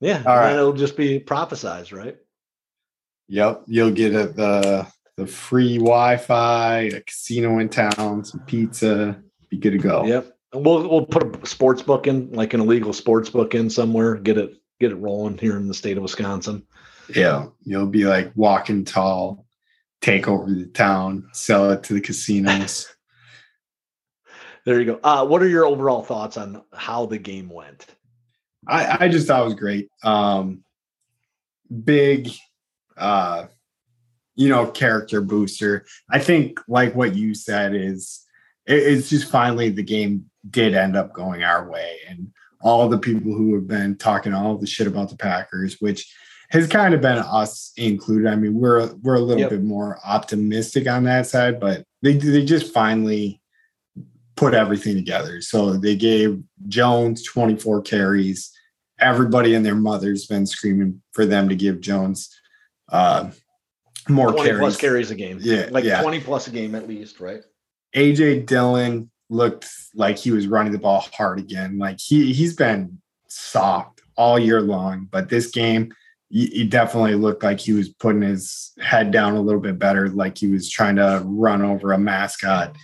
[0.01, 0.23] Yeah.
[0.27, 0.55] All right.
[0.55, 2.17] it'll just be prophesized, right?
[3.29, 3.65] Yep.
[3.67, 9.23] You'll get a, the the free Wi-Fi, a casino in town, some pizza.
[9.51, 10.05] Be good to go.
[10.05, 10.37] Yep.
[10.55, 14.17] We'll we'll put a sports book in, like an illegal sports book in somewhere.
[14.17, 16.67] Get it get it rolling here in the state of Wisconsin.
[17.15, 19.47] Yeah, you'll be like walking tall,
[20.01, 22.89] take over the town, sell it to the casinos.
[24.65, 25.01] there you go.
[25.03, 27.87] Uh, what are your overall thoughts on how the game went?
[28.67, 29.89] I, I just thought it was great.
[30.03, 30.63] Um,
[31.85, 32.31] big,
[32.97, 33.47] uh,
[34.35, 35.87] you know, character booster.
[36.11, 38.25] I think, like what you said, is
[38.67, 42.33] it, it's just finally the game did end up going our way, and
[42.63, 46.13] all the people who have been talking all the shit about the Packers, which
[46.51, 48.29] has kind of been us included.
[48.29, 49.51] I mean, we're we're a little yep.
[49.51, 53.41] bit more optimistic on that side, but they they just finally
[54.37, 55.41] put everything together.
[55.41, 58.51] So they gave Jones 24 carries.
[58.99, 62.35] Everybody and their mother's been screaming for them to give Jones
[62.91, 63.31] uh,
[64.09, 64.61] more 20 carries.
[64.61, 65.39] plus carries a game.
[65.41, 66.03] Yeah, Like yeah.
[66.03, 67.43] 20 plus a game at least, right?
[67.95, 71.79] AJ Dillon looked like he was running the ball hard again.
[71.79, 75.93] Like he he's been soft all year long, but this game
[76.31, 80.39] he, definitely looked like he was putting his head down a little bit better, like
[80.39, 82.77] he was trying to run over a mascot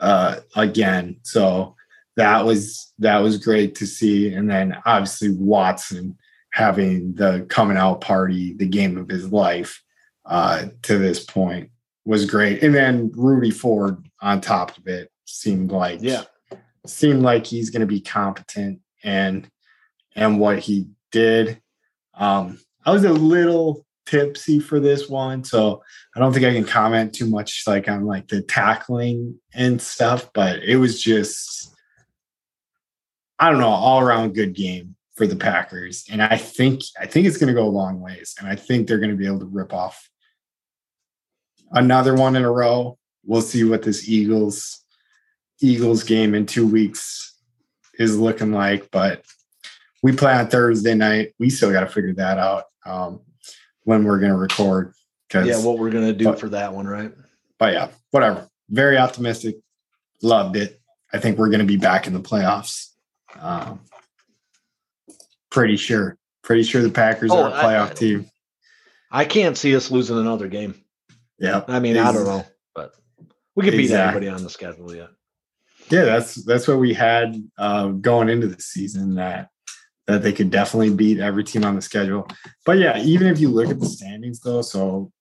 [0.00, 1.16] uh, again.
[1.22, 1.76] So
[2.16, 4.32] that was that was great to see.
[4.32, 6.16] And then obviously Watson
[6.52, 9.82] having the coming out party, the game of his life
[10.24, 11.70] uh, to this point
[12.06, 12.62] was great.
[12.62, 16.24] And then Rudy Ford on top of it seemed like Yeah.
[16.86, 19.48] seemed like he's going to be competent and
[20.16, 21.60] and what he did.
[22.14, 25.82] Um, I was a little tipsy for this one, so
[26.14, 30.30] I don't think I can comment too much like on like the tackling and stuff,
[30.34, 31.74] but it was just
[33.38, 36.04] I don't know, all around good game for the Packers.
[36.10, 38.86] And I think I think it's going to go a long ways and I think
[38.86, 40.08] they're going to be able to rip off
[41.72, 42.98] another one in a row.
[43.24, 44.84] We'll see what this Eagles
[45.60, 47.38] Eagles game in 2 weeks
[47.98, 49.24] is looking like, but
[50.02, 51.32] we play on Thursday night.
[51.38, 53.20] We still got to figure that out um,
[53.82, 54.92] when we're going to record.
[55.32, 57.12] Yeah, what we're going to do but- for that one, right?
[57.58, 58.48] but yeah, whatever.
[58.70, 59.56] Very optimistic.
[60.22, 60.80] Loved it.
[61.12, 62.88] I think we're going to be back in the playoffs.
[63.40, 63.80] Um,
[65.50, 66.18] pretty sure.
[66.42, 68.30] Pretty sure the Packers Oh, are a playoff I- team.
[69.10, 70.74] I can't see us losing another game.
[71.38, 71.62] Yeah.
[71.68, 72.92] I mean, I don't know, but
[73.54, 74.22] we could beat Exactly.
[74.22, 75.08] anybody on the schedule yet.
[75.90, 79.50] Yeah, that's that's what we had uh, going into the season that
[80.06, 82.26] that they could definitely beat every team on the schedule.
[82.64, 85.12] But yeah, even if you look at the standings though, so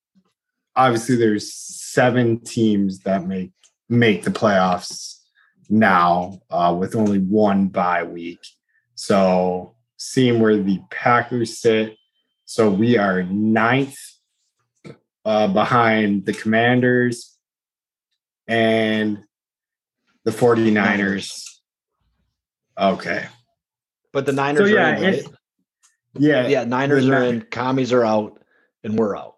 [0.75, 3.51] obviously there's seven teams that make
[3.89, 5.19] make the playoffs
[5.69, 8.39] now uh, with only one bye week.
[8.95, 11.95] So seeing where the Packers sit,
[12.45, 13.97] so we are ninth
[15.25, 17.37] uh, behind the Commanders
[18.47, 19.23] and
[20.25, 21.45] the 49ers.
[22.77, 23.27] Okay.
[24.13, 25.25] But the Niners So, yeah, are in, right?
[26.13, 26.47] Yeah.
[26.47, 28.39] yeah, Niners are in, commies are out,
[28.83, 29.35] and we're out.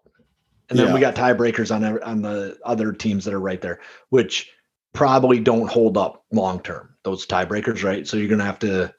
[0.68, 0.94] And then Yeah.
[0.94, 4.52] we got tiebreakers on on the other teams that are right there, which
[4.92, 6.94] probably don't hold up long term.
[7.02, 8.06] Those tiebreakers, right?
[8.06, 8.92] So you're gonna have to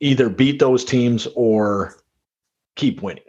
[0.00, 1.96] either beat those teams or
[2.76, 3.24] keep winning.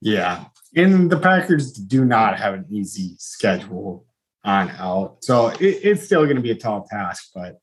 [0.00, 0.44] Yeah.
[0.76, 4.04] And the Packers do not have an easy schedule
[4.44, 5.18] on out.
[5.22, 7.60] So it, it's still going to be a tall task, but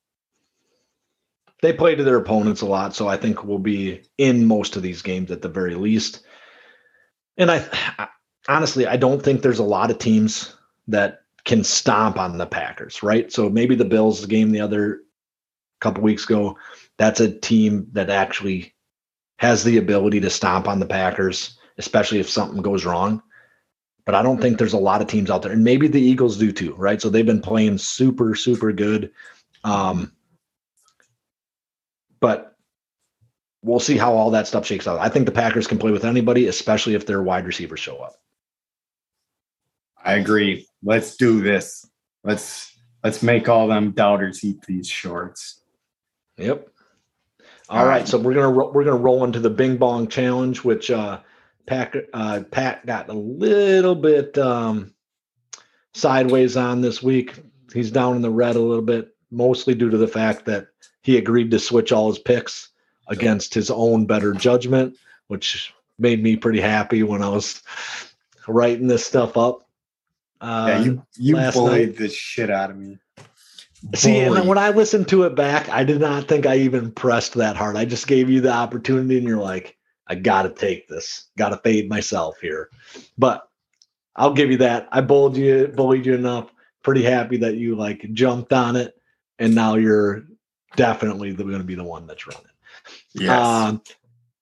[1.62, 4.82] They play to their opponents a lot, so I think we'll be in most of
[4.82, 6.24] these games at the very least.
[7.38, 7.66] And I,
[7.98, 8.08] I
[8.48, 10.56] honestly, I don't think there's a lot of teams
[10.88, 13.32] that can stomp on the Packers, right?
[13.32, 15.02] So maybe the Bills game the other
[15.80, 16.58] couple weeks ago,
[16.98, 18.74] that's a team that actually
[19.38, 23.22] has the ability to stomp on the Packers, especially if something goes wrong.
[24.06, 26.38] But I don't think there's a lot of teams out there, and maybe the Eagles
[26.38, 27.02] do too, right?
[27.02, 29.12] So they've been playing super, super good.
[29.64, 30.12] Um,
[32.22, 32.56] but
[33.62, 35.00] we'll see how all that stuff shakes out.
[35.00, 38.14] I think the Packers can play with anybody, especially if their wide receivers show up.
[40.04, 40.68] I agree.
[40.84, 41.86] Let's do this.
[42.24, 45.62] Let's let's make all them doubters eat these shorts.
[46.38, 46.68] Yep.
[47.70, 51.22] All right, so we're gonna we're gonna roll into the Bing Bong Challenge, which uh,
[51.66, 54.94] Pack uh, Pat got a little bit um,
[55.94, 57.40] sideways on this week.
[57.74, 60.68] He's down in the red a little bit, mostly due to the fact that
[61.02, 62.70] he agreed to switch all his picks
[63.08, 64.96] against his own better judgment,
[65.28, 67.62] which made me pretty happy when I was
[68.48, 69.68] writing this stuff up.
[70.40, 72.98] Uh, yeah, you you last bullied night- the shit out of me.
[73.96, 77.34] See, and when I listened to it back, I did not think I even pressed
[77.34, 77.76] that hard.
[77.76, 79.76] I just gave you the opportunity, and you're like,
[80.06, 82.70] I got to take this, got to fade myself here.
[83.18, 83.50] But
[84.16, 84.88] I'll give you that.
[84.92, 86.52] I bullied you, bullied you enough.
[86.84, 88.96] Pretty happy that you like jumped on it,
[89.42, 90.24] and now you're
[90.76, 92.46] definitely going to be the one that's running.
[93.14, 93.46] yes.
[93.46, 93.82] Um,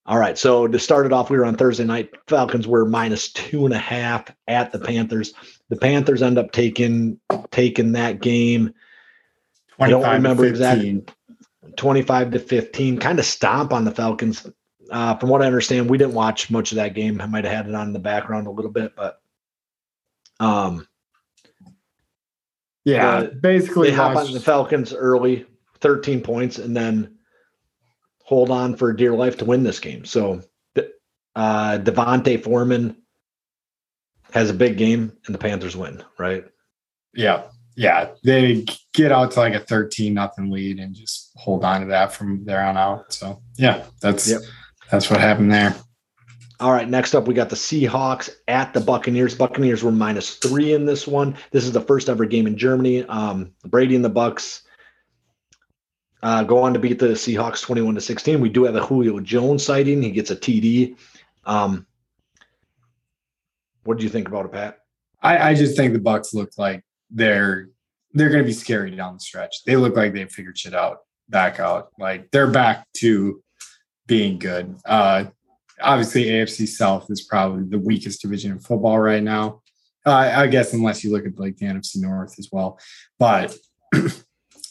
[0.06, 0.36] all right.
[0.36, 2.10] So to start it off, we were on Thursday night.
[2.28, 5.32] Falcons were minus two and a half at the Panthers.
[5.70, 7.18] The Panthers end up taking
[7.50, 8.74] taking that game.
[9.78, 11.02] I don't remember exactly.
[11.76, 14.46] 25 to 15, kind of stomp on the Falcons.
[14.90, 17.20] Uh, from what I understand, we didn't watch much of that game.
[17.20, 19.20] I might have had it on in the background a little bit, but
[20.40, 20.86] um,
[22.84, 25.46] Yeah, basically they hop on the Falcons early,
[25.80, 27.18] 13 points, and then
[28.24, 30.04] hold on for dear life to win this game.
[30.04, 30.42] So
[31.36, 32.96] uh, Devontae Foreman
[34.32, 36.44] has a big game, and the Panthers win, right?
[37.14, 37.42] Yeah,
[37.76, 41.86] yeah, they get out to like a 13 nothing lead and just hold on to
[41.88, 43.12] that from there on out.
[43.12, 44.42] So yeah, that's yep.
[44.90, 45.74] that's what happened there.
[46.60, 49.34] All right, next up we got the Seahawks at the Buccaneers.
[49.34, 51.34] Buccaneers were minus three in this one.
[51.52, 53.02] This is the first ever game in Germany.
[53.04, 54.62] Um, Brady and the Bucks
[56.22, 58.40] uh, go on to beat the Seahawks 21 to 16.
[58.40, 60.02] We do have a Julio Jones sighting.
[60.02, 60.96] He gets a TD.
[61.46, 61.86] Um,
[63.84, 64.80] what do you think about it, Pat?
[65.22, 67.68] I, I just think the Bucks look like they're
[68.12, 69.64] they're going to be scary down the stretch.
[69.64, 70.98] They look like they figured shit out,
[71.30, 71.90] back out.
[71.98, 73.42] Like they're back to
[74.06, 74.76] being good.
[74.84, 75.26] Uh,
[75.82, 79.62] obviously, AFC South is probably the weakest division in football right now.
[80.06, 82.78] Uh, I guess unless you look at like the NFC North as well,
[83.18, 83.54] but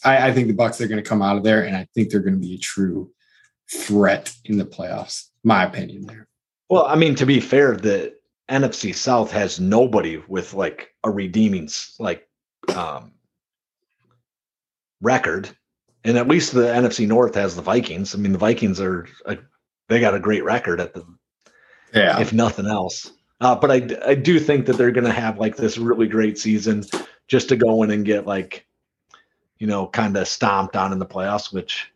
[0.04, 2.10] I, I think the Bucks are going to come out of there, and I think
[2.10, 3.10] they're going to be a true
[3.72, 5.26] threat in the playoffs.
[5.44, 6.26] My opinion there.
[6.68, 8.14] Well, I mean, to be fair, the
[8.50, 12.28] NFC South has nobody with like a redeeming like
[12.74, 13.12] um,
[15.00, 15.48] record,
[16.04, 18.14] and at least the NFC North has the Vikings.
[18.14, 19.38] I mean, the Vikings are a,
[19.90, 21.04] they got a great record at the
[21.92, 23.12] yeah, if nothing else.
[23.40, 26.38] Uh, but I I do think that they're going to have like this really great
[26.38, 26.84] season
[27.28, 28.66] just to go in and get like
[29.58, 31.52] you know kind of stomped on in the playoffs.
[31.52, 31.92] Which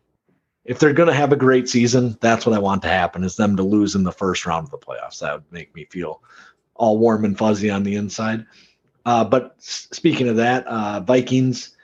[0.65, 3.35] if they're going to have a great season, that's what I want to happen is
[3.35, 5.19] them to lose in the first round of the playoffs.
[5.19, 6.21] That would make me feel
[6.75, 8.45] all warm and fuzzy on the inside.
[9.05, 11.75] Uh, but speaking of that, uh, Vikings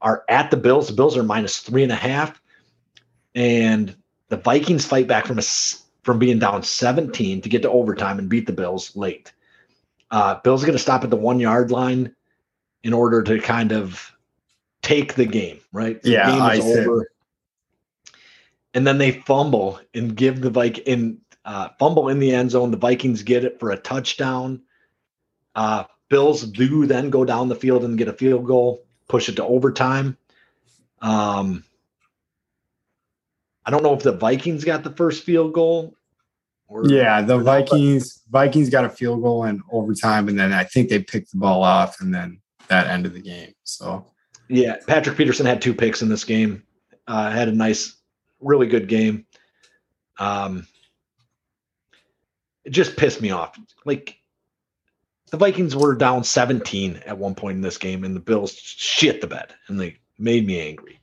[0.00, 0.88] are at the Bills.
[0.88, 2.40] The Bills are minus three and a half,
[3.34, 3.94] and
[4.34, 5.42] the Vikings fight back from a
[6.02, 9.32] from being down 17 to get to overtime and beat the Bills late.
[10.10, 12.14] Uh, Bills are going to stop at the one yard line
[12.82, 14.12] in order to kind of
[14.82, 16.02] take the game, right?
[16.02, 17.08] The yeah, game I over.
[18.74, 22.72] And then they fumble and give the Viking in uh, fumble in the end zone.
[22.72, 24.62] The Vikings get it for a touchdown.
[25.54, 29.36] Uh, Bills do then go down the field and get a field goal, push it
[29.36, 30.18] to overtime.
[31.00, 31.62] Um,
[33.66, 35.94] I don't know if the Vikings got the first field goal.
[36.68, 40.88] Or, yeah, the Vikings Vikings got a field goal in overtime, and then I think
[40.88, 43.52] they picked the ball off, and then that ended the game.
[43.64, 44.06] So
[44.48, 46.62] yeah, Patrick Peterson had two picks in this game.
[47.06, 47.96] Uh, had a nice,
[48.40, 49.26] really good game.
[50.18, 50.66] Um,
[52.64, 53.58] it just pissed me off.
[53.84, 54.16] Like
[55.30, 59.20] the Vikings were down 17 at one point in this game, and the Bills shit
[59.20, 61.00] the bed, and they made me angry.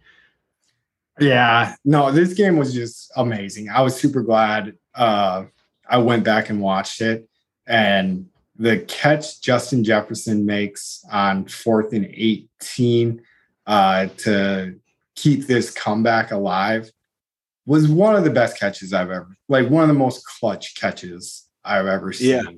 [1.22, 3.70] Yeah, no, this game was just amazing.
[3.70, 5.46] I was super glad uh,
[5.88, 7.28] I went back and watched it,
[7.68, 13.22] and the catch Justin Jefferson makes on fourth and 18
[13.68, 14.76] uh, to
[15.16, 16.92] keep this comeback alive
[17.66, 21.48] was one of the best catches I've ever, like one of the most clutch catches
[21.64, 22.30] I've ever seen.
[22.30, 22.52] Yeah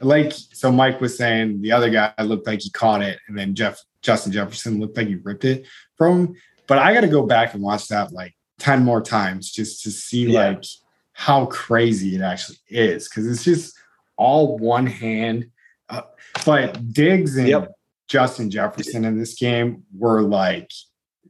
[0.00, 3.54] like so Mike was saying the other guy looked like he caught it and then
[3.54, 6.36] Jeff Justin Jefferson looked like he ripped it from him.
[6.68, 9.90] But I got to go back and watch that like 10 more times just to
[9.90, 10.50] see yeah.
[10.50, 10.64] like
[11.12, 13.76] how crazy it actually is because it's just
[14.16, 15.50] all one hand.
[15.88, 16.02] Uh,
[16.44, 17.72] but Diggs and yep.
[18.06, 20.70] Justin Jefferson in this game were like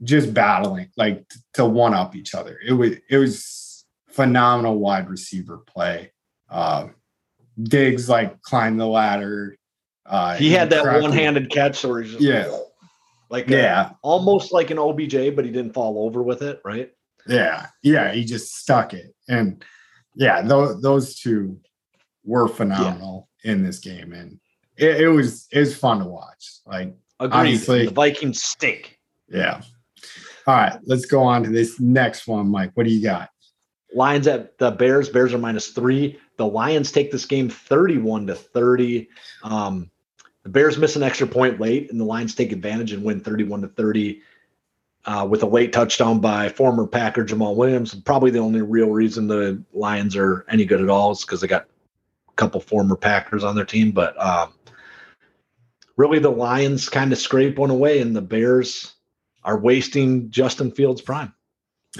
[0.02, 1.24] just battling like
[1.54, 2.58] to one up each other.
[2.66, 6.12] It was it was phenomenal wide receiver play.
[6.50, 6.94] Um,
[7.62, 9.56] Diggs like climbed the ladder.
[10.06, 12.50] Uh, he had that one-handed catch, or just yeah,
[13.30, 16.90] like yeah, a, almost like an OBJ, but he didn't fall over with it, right?
[17.26, 19.64] Yeah, yeah, he just stuck it, and
[20.14, 21.58] yeah, those those two
[22.24, 23.52] were phenomenal yeah.
[23.52, 24.38] in this game, and
[24.76, 26.60] it, it, was it was fun to watch.
[26.66, 27.38] Like Agreed.
[27.38, 28.98] obviously, the Vikings stink.
[29.28, 29.60] Yeah.
[30.46, 32.70] All right, let's go on to this next one, Mike.
[32.74, 33.28] What do you got?
[33.94, 35.08] Lions at the Bears.
[35.08, 36.18] Bears are minus three.
[36.36, 39.08] The Lions take this game 31 to 30.
[39.42, 39.90] Um,
[40.48, 43.60] the Bears miss an extra point late, and the Lions take advantage and win 31
[43.60, 44.22] to 30
[45.04, 47.94] uh, with a late touchdown by former Packer Jamaal Williams.
[47.94, 51.48] Probably the only real reason the Lions are any good at all is because they
[51.48, 51.66] got
[52.30, 53.92] a couple former Packers on their team.
[53.92, 54.54] But um,
[55.98, 58.94] really, the Lions kind of scrape one away, and the Bears
[59.44, 61.34] are wasting Justin Fields' prime.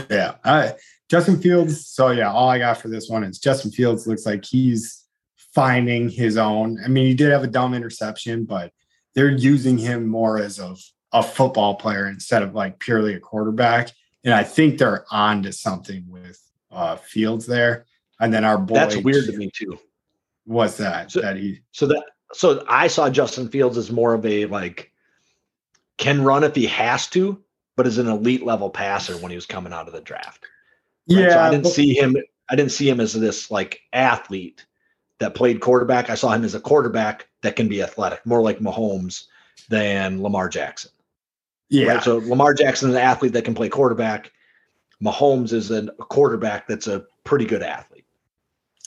[0.09, 0.73] Yeah,
[1.11, 1.87] Justin Fields.
[1.87, 4.98] So yeah, all I got for this one is Justin Fields looks like he's
[5.59, 6.79] finding his own.
[6.85, 8.73] I mean, he did have a dumb interception, but
[9.17, 10.77] they're using him more as a,
[11.13, 13.91] a football player instead of like purely a quarterback.
[14.23, 16.41] And I think they're on to something with
[16.71, 17.87] uh, Fields there.
[18.21, 19.77] And then our boy That's weird to me too.
[20.45, 21.11] What's that?
[21.11, 24.93] So, that he so that so I saw Justin Fields as more of a like
[25.97, 27.43] can run if he has to,
[27.75, 30.45] but is an elite level passer when he was coming out of the draft.
[31.11, 31.23] Right?
[31.23, 32.17] Yeah, so I didn't but, see him.
[32.49, 34.65] I didn't see him as this like athlete
[35.21, 36.11] that played quarterback.
[36.11, 39.25] I saw him as a quarterback that can be athletic, more like Mahomes
[39.69, 40.91] than Lamar Jackson.
[41.71, 41.95] Yeah.
[41.95, 42.03] Right?
[42.03, 44.31] So Lamar Jackson is an athlete that can play quarterback.
[45.03, 48.05] Mahomes is an, a quarterback that's a pretty good athlete.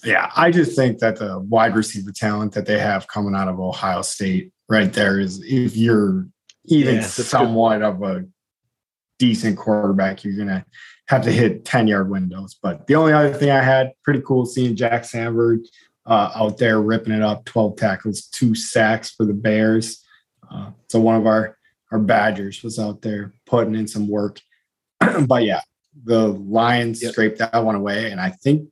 [0.03, 3.59] Yeah, I just think that the wide receiver talent that they have coming out of
[3.59, 6.25] Ohio State right there is if you're
[6.65, 7.25] even Yeah, that's good.
[7.27, 8.25] somewhat of a
[9.19, 10.65] decent quarterback, you're gonna
[11.07, 12.57] have to hit 10 yard windows.
[12.61, 15.63] But the only other thing I had pretty cool seeing Jack Sanborn
[16.05, 20.03] uh, out there ripping it up, 12 tackles, two sacks for the Bears.
[20.49, 21.57] Uh, so one of our
[21.91, 24.39] our Badgers was out there putting in some work.
[25.27, 25.61] but yeah,
[26.05, 27.11] the Lions Yep.
[27.11, 28.69] scraped that one away, and I think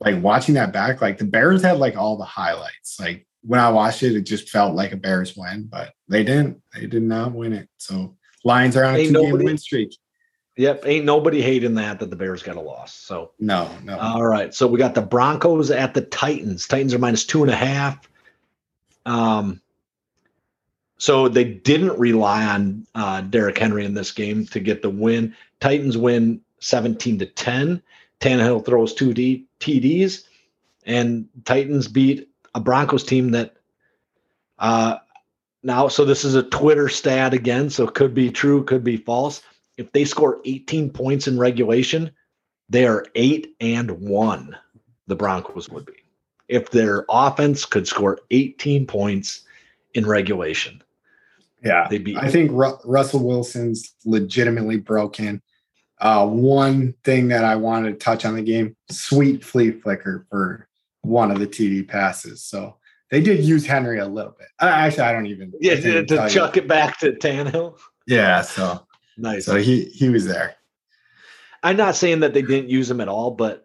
[0.00, 2.98] like watching that back, like the Bears had like all the highlights.
[3.00, 6.62] Like when I watched it, it just felt like a Bears win, but they didn't.
[6.74, 7.68] They did not win it.
[7.78, 9.96] So Lions are on a two game win streak.
[10.56, 12.94] Yep, ain't nobody hating that that the Bears got a loss.
[12.94, 13.98] So No, no.
[13.98, 14.54] All right.
[14.54, 16.68] So we got the Broncos at the Titans.
[16.68, 18.08] Titans are minus two and a half.
[19.04, 19.60] Um,
[20.96, 25.34] so they didn't rely on uh, Derrick Henry in this game to get the win.
[25.58, 27.82] Titans win 17 to 10.
[28.20, 30.24] Tannehill throws two D- TDs,
[30.86, 33.56] and Titans beat a Broncos team that
[34.58, 34.98] uh,
[35.62, 37.70] now, so this is a Twitter stat again.
[37.70, 39.42] So it could be true, could be false.
[39.76, 42.10] If they score 18 points in regulation,
[42.68, 44.56] they are eight and one.
[45.06, 45.92] The Broncos would be
[46.48, 49.42] if their offense could score 18 points
[49.94, 50.82] in regulation.
[51.64, 51.86] yeah.
[51.88, 55.42] They'd be I think Ru- Russell Wilson's legitimately broken.
[56.00, 60.68] Uh, one thing that I wanted to touch on the game, sweet flea flicker for
[61.02, 62.42] one of the TD passes.
[62.42, 62.76] So
[63.10, 64.48] they did use Henry a little bit.
[64.60, 65.52] Actually, I don't even.
[65.60, 66.34] Yeah to, to tell you.
[66.34, 67.78] chuck it back to Tannehill.
[68.06, 68.42] Yeah.
[68.42, 68.84] So
[69.16, 69.44] Nice.
[69.46, 70.56] so he he was there.
[71.62, 73.64] I'm not saying that they didn't use him at all, but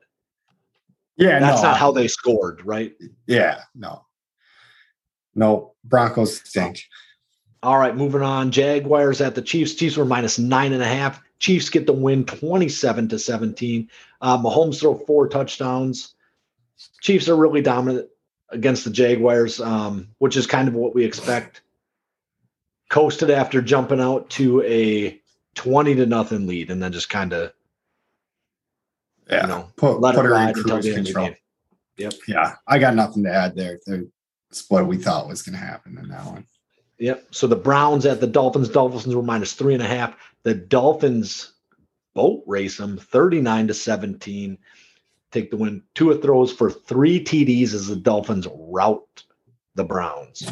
[1.17, 1.39] Yeah.
[1.39, 2.93] that's no, not how they scored, right?
[3.27, 3.61] Yeah.
[3.75, 4.05] No.
[5.35, 5.73] No.
[5.83, 6.85] Broncos stink.
[7.61, 8.51] All right, moving on.
[8.51, 9.73] Jaguars at the Chiefs.
[9.75, 11.21] Chiefs were minus nine and a half.
[11.39, 13.89] Chiefs get the win 27 to 17.
[14.21, 16.13] Uh, Mahomes throw four touchdowns.
[17.01, 18.07] Chiefs are really dominant
[18.49, 21.61] against the Jaguars, um, which is kind of what we expect.
[22.89, 25.18] Coasted after jumping out to a
[25.55, 27.51] 20 to nothing lead and then just kind of
[29.29, 29.41] Yeah.
[29.43, 31.29] You know, put let put it her in ride until the end of the control.
[31.97, 32.13] Yep.
[32.27, 32.55] Yeah.
[32.67, 33.79] I got nothing to add there.
[34.49, 36.45] It's what we thought was going to happen in that one.
[36.97, 37.27] Yep.
[37.31, 38.69] So the Browns at the Dolphins.
[38.69, 40.15] Dolphins were minus three and a half.
[40.43, 41.53] The Dolphins
[42.13, 44.57] boat race them 39 to 17.
[45.31, 45.83] Take the win.
[45.93, 49.23] Tua throws for three TDs as the Dolphins rout
[49.75, 50.49] the Browns.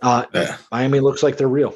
[0.00, 0.56] Uh, Yeah.
[0.72, 1.74] Miami looks like they're real.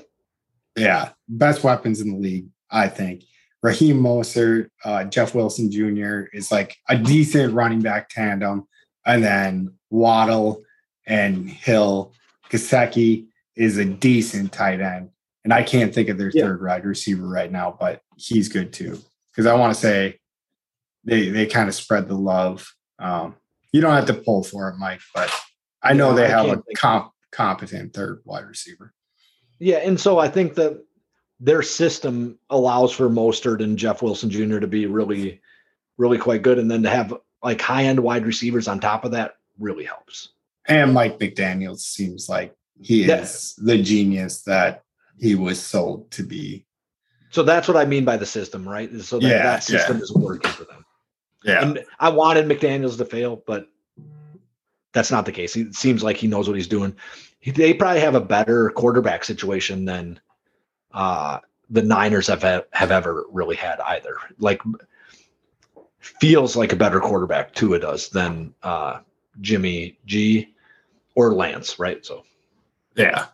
[0.76, 3.24] Yeah, best weapons in the league, I think.
[3.62, 6.26] Raheem Mostert, uh, Jeff Wilson Jr.
[6.32, 8.68] is like a decent running back tandem,
[9.04, 10.62] and then Waddle
[11.06, 12.12] and Hill,
[12.50, 15.10] Gesicki is a decent tight end,
[15.42, 16.44] and I can't think of their Yeah.
[16.44, 19.00] third wide receiver right now, but he's good too.
[19.32, 20.20] Because I want to say
[21.04, 22.66] they they kind of spread the love.
[23.00, 23.34] Um,
[23.72, 25.32] you don't have to pull for it, Mike, but
[25.82, 28.92] I know Yeah, they have a comp, competent third wide receiver.
[29.58, 30.84] Yeah, and so I think that
[31.41, 34.59] their system allows for Mostert and Jeff Wilson Jr.
[34.59, 35.41] to be really,
[35.97, 39.12] really quite good, and then to have like high end wide receivers on top of
[39.12, 40.30] that really helps.
[40.67, 43.22] And Mike McDaniels seems like he Yeah.
[43.22, 44.83] is the genius that
[45.18, 46.64] he was sold to be.
[47.30, 48.91] So that's what I mean by the system, right?
[49.00, 50.84] So that, Yeah, that system is working for them.
[51.45, 51.62] Yeah.
[51.62, 53.68] And I wanted McDaniels to fail, but
[54.92, 55.54] that's not the case.
[55.54, 56.95] He it seems like he knows what he's doing.
[57.41, 60.18] He, they probably have a better quarterback situation than
[60.92, 61.38] uh,
[61.70, 62.42] the Niners have
[62.72, 64.16] have ever really had either.
[64.38, 64.62] Like
[66.00, 69.00] feels like a better quarterback Tua does than uh,
[69.40, 70.54] Jimmy G
[71.14, 72.04] or Lance, right?
[72.04, 72.24] So
[72.96, 73.26] Yeah.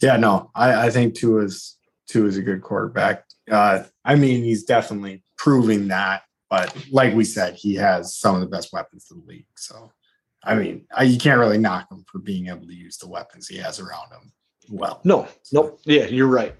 [0.00, 0.16] Yeah.
[0.16, 1.76] No, I, I think Tua is
[2.14, 3.24] a good quarterback.
[3.50, 8.40] Uh, I mean, he's definitely proving that, but like we said, he has some of
[8.40, 9.46] the best weapons in the league.
[9.56, 9.92] So,
[10.42, 13.48] I mean, I, you can't really knock him for being able to use the weapons
[13.48, 14.32] he has around him
[14.70, 15.00] well.
[15.04, 15.80] No, nope.
[15.84, 16.54] Yeah, you're right.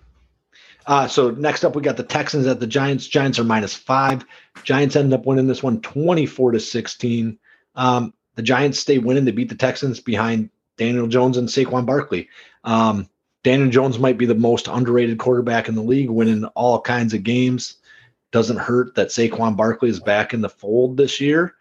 [0.86, 3.06] Uh, so next up, we got the Texans at the Giants.
[3.06, 4.24] Giants are minus five.
[4.64, 7.38] Giants end up winning this one 24 to 16.
[7.74, 9.24] Um, the Giants stay winning.
[9.24, 12.28] They beat the Texans behind Daniel Jones and Saquon Barkley.
[12.64, 13.08] Um,
[13.42, 17.22] Daniel Jones might be the most underrated quarterback in the league, winning all kinds of
[17.22, 17.76] games.
[18.32, 21.54] Doesn't hurt that Saquon Barkley is back in the fold this year.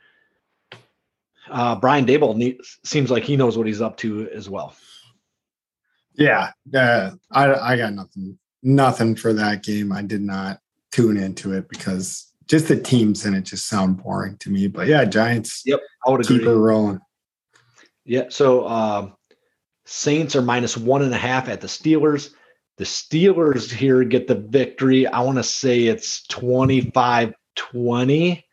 [1.49, 4.75] Uh, Brian Daboll seems like he knows what he's up to as well.
[6.15, 9.91] Yeah, uh, I I got nothing nothing for that game.
[9.91, 10.59] I did not
[10.91, 14.67] tune into it because just the teams in it just sound boring to me.
[14.67, 16.53] But yeah, Giants Yep, I would keep agree.
[16.53, 16.99] it rolling.
[18.05, 18.25] Yeah.
[18.29, 19.15] So um,
[19.85, 22.31] Saints are minus one and a half at the Steelers.
[22.77, 25.07] The Steelers here get the victory.
[25.07, 28.45] I want to say it's 25 20.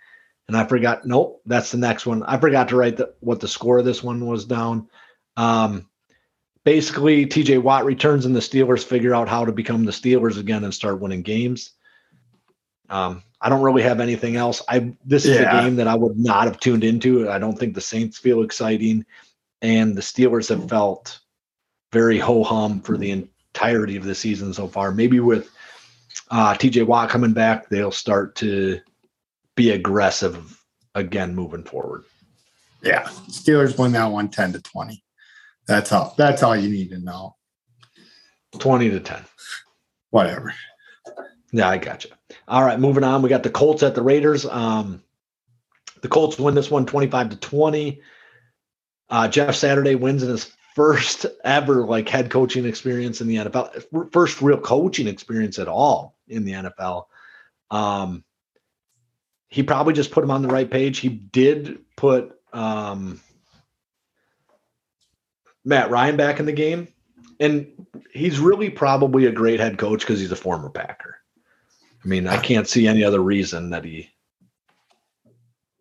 [0.49, 2.23] And I forgot, nope, that's the next one.
[2.25, 4.89] I forgot to write the, what the score of this one was down.
[5.37, 5.89] Um,
[6.65, 10.65] basically, TJ Watt returns and the Steelers figure out how to become the Steelers again
[10.65, 11.73] and start winning games.
[12.89, 14.63] Um, I don't really have anything else.
[14.69, 15.59] I this is yeah.
[15.59, 17.31] a game that I would not have tuned into.
[17.31, 19.05] I don't think the Saints feel exciting,
[19.63, 21.21] and the Steelers have felt
[21.93, 24.93] very ho hum for the entirety of the season so far.
[24.93, 25.51] Maybe with
[26.31, 28.81] uh, TJ Watt coming back, they'll start to
[29.57, 30.61] be aggressive
[30.95, 32.05] again moving forward.
[32.83, 35.03] Yeah, Steelers win that one 10 to 20.
[35.71, 36.15] That's all.
[36.19, 37.37] That's all you need to know.
[38.59, 39.25] 20 to 10.
[40.11, 40.53] Whatever.
[41.53, 42.11] Yeah, I got you.
[42.49, 43.23] All right, moving on.
[43.23, 44.45] We got the Colts at the Raiders.
[44.45, 45.01] Um,
[46.03, 48.01] the Colts win this one 25 to 20.
[49.11, 54.11] Uh, Jeff Saturday wins in his first ever like head coaching experience in the NFL,
[54.13, 57.05] first real coaching experience at all in the NFL.
[57.71, 58.25] Um,
[59.47, 60.99] he probably just put him on the right page.
[60.99, 63.21] He did put um,
[65.65, 66.89] Matt Ryan back in the game,
[67.39, 67.67] and
[68.13, 71.17] he's really probably a great head coach because he's a former Packer.
[72.05, 74.11] I mean, I can't see any other reason that he.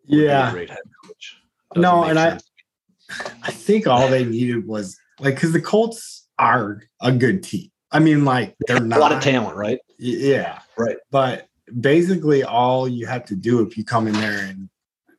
[0.04, 0.50] Yeah.
[0.50, 1.40] great head coach.
[1.72, 2.38] Doesn't no, and I,
[3.42, 7.70] I think all they needed was like because the Colts are a good team.
[7.92, 9.78] I mean, like they're not a lot of talent, right?
[9.98, 10.96] Yeah, right.
[11.10, 11.48] But
[11.80, 14.68] basically, all you have to do if you come in there and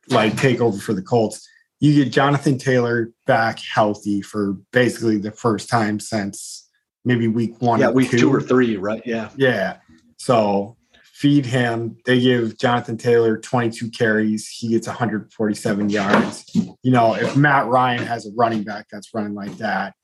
[0.08, 1.48] like take over for the Colts,
[1.82, 6.70] you get Jonathan Taylor back healthy for basically the first time since
[7.04, 7.80] maybe week one.
[7.80, 8.18] Yeah, week two.
[8.18, 9.02] two or three, right?
[9.04, 9.78] Yeah, yeah.
[10.16, 11.98] So feed him.
[12.06, 14.46] They give Jonathan Taylor 22 carries.
[14.46, 16.44] He gets 147 yards.
[16.54, 19.94] You know, if Matt Ryan has a running back that's running like that,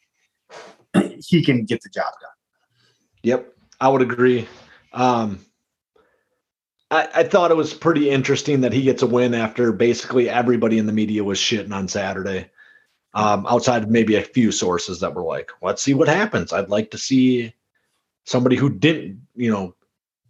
[1.28, 2.30] he can get the job done.
[3.22, 4.48] Yep, I would agree.
[4.92, 5.38] Um,
[6.90, 10.78] I, I thought it was pretty interesting that he gets a win after basically everybody
[10.78, 12.51] in the media was shitting on Saturday.
[13.15, 16.52] Um, outside of maybe a few sources that were like, let's see what happens.
[16.52, 17.55] I'd like to see
[18.27, 19.74] somebody who didn't, you know,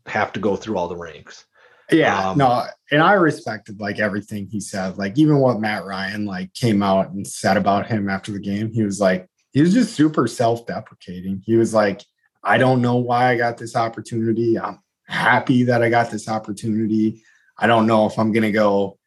[0.07, 1.45] have to go through all the ranks.
[1.91, 4.97] Yeah, um, no, and I respected like everything he said.
[4.97, 8.73] Like even what Matt Ryan like came out and said about him after the game,
[8.73, 11.43] he was like, he was just super self-deprecating.
[11.45, 12.03] He was like,
[12.45, 14.59] I don't know why I got this opportunity.
[14.59, 14.79] I'm
[15.09, 17.23] happy that I got this opportunity.
[17.59, 18.99] I don't know if I'm gonna go,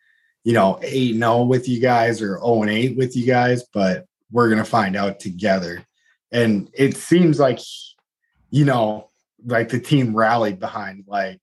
[0.44, 3.26] you know, eight and zero oh with you guys or 0 and 8 with you
[3.26, 5.86] guys, but we're gonna find out together.
[6.32, 7.60] And it seems like,
[8.50, 9.10] you know,
[9.46, 11.42] like the team rallied behind like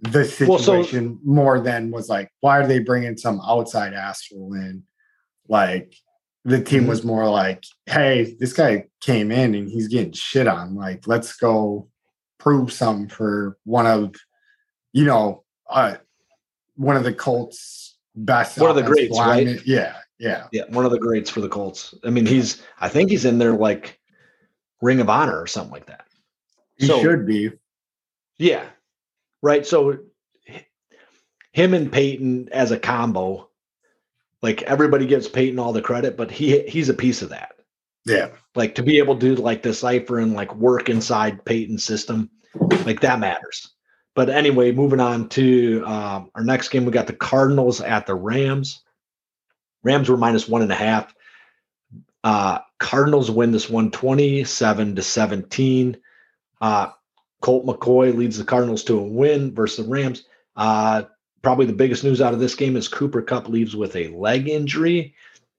[0.00, 4.54] the situation well, so, more than was like, why are they bringing some outside asshole
[4.54, 4.84] in?
[5.48, 5.94] Like
[6.44, 6.88] the team mm-hmm.
[6.88, 10.74] was more like, hey, this guy came in and he's getting shit on.
[10.74, 11.88] Like, let's go
[12.40, 14.16] prove something for one of,
[14.92, 15.96] you know, uh,
[16.74, 18.58] one of the Colts' best.
[18.58, 19.56] One of the greats, linemen.
[19.56, 19.66] right?
[19.66, 20.64] Yeah, yeah, yeah.
[20.70, 21.94] One of the greats for the Colts.
[22.02, 22.62] I mean, he's.
[22.80, 24.00] I think he's in there like
[24.80, 26.06] Ring of Honor or something like that.
[26.76, 27.52] He so, should be.
[28.38, 28.64] Yeah.
[29.42, 29.66] Right.
[29.66, 29.98] So
[31.52, 33.50] him and Peyton as a combo,
[34.42, 37.52] like everybody gives Peyton all the credit, but he he's a piece of that.
[38.06, 38.28] Yeah.
[38.54, 42.30] Like to be able to like decipher and like work inside Peyton's system,
[42.84, 43.70] like that matters.
[44.14, 48.14] But anyway, moving on to um, our next game, we got the Cardinals at the
[48.14, 48.82] Rams.
[49.82, 51.14] Rams were minus one and a half.
[52.22, 55.96] Uh, Cardinals win this one 27 to 17.
[56.60, 56.88] Uh,
[57.40, 60.24] Colt McCoy leads the Cardinals to a win versus the Rams.
[60.56, 61.04] Uh,
[61.42, 64.48] probably the biggest news out of this game is Cooper Kupp leaves with a leg
[64.48, 65.14] injury,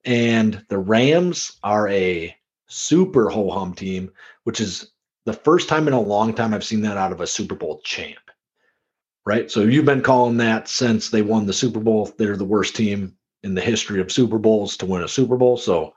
[0.05, 2.35] and the Rams are a
[2.67, 4.11] super ho hum team,
[4.43, 4.91] which is
[5.25, 7.81] the first time in a long time I've seen that out of a Super Bowl
[7.83, 8.17] champ.
[9.25, 9.51] Right.
[9.51, 12.11] So you've been calling that since they won the Super Bowl.
[12.17, 15.57] They're the worst team in the history of Super Bowls to win a Super Bowl.
[15.57, 15.93] So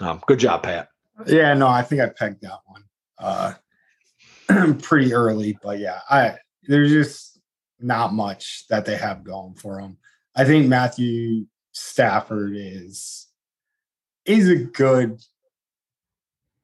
[0.00, 0.88] um, good job, Pat.
[1.26, 2.84] Yeah, no, I think I pegged that one.
[3.18, 3.54] Uh,
[4.82, 7.40] pretty early, but yeah, I there's just
[7.80, 9.98] not much that they have going for them.
[10.34, 13.28] I think Matthew Stafford is
[14.24, 15.20] is a good,